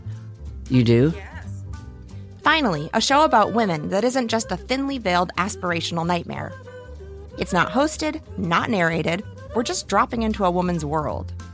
you 0.70 0.84
do? 0.84 1.14
Yes. 1.16 1.64
Finally, 2.42 2.90
a 2.94 3.02
show 3.02 3.26
about 3.26 3.54
women 3.54 3.90
that 3.90 4.04
isn't 4.04 4.30
just 4.30 4.52
a 4.52 4.58
thinly 4.58 4.98
veiled 4.98 5.32
aspirational 5.38 6.06
nightmare. 6.06 6.54
It's 7.38 7.54
not 7.54 7.70
hosted, 7.70 8.22
not 8.38 8.70
narrated. 8.70 9.24
We're 9.56 9.64
just 9.64 9.88
dropping 9.88 10.24
into 10.24 10.46
a 10.46 10.52
woman's 10.52 10.86
world. 10.86 11.34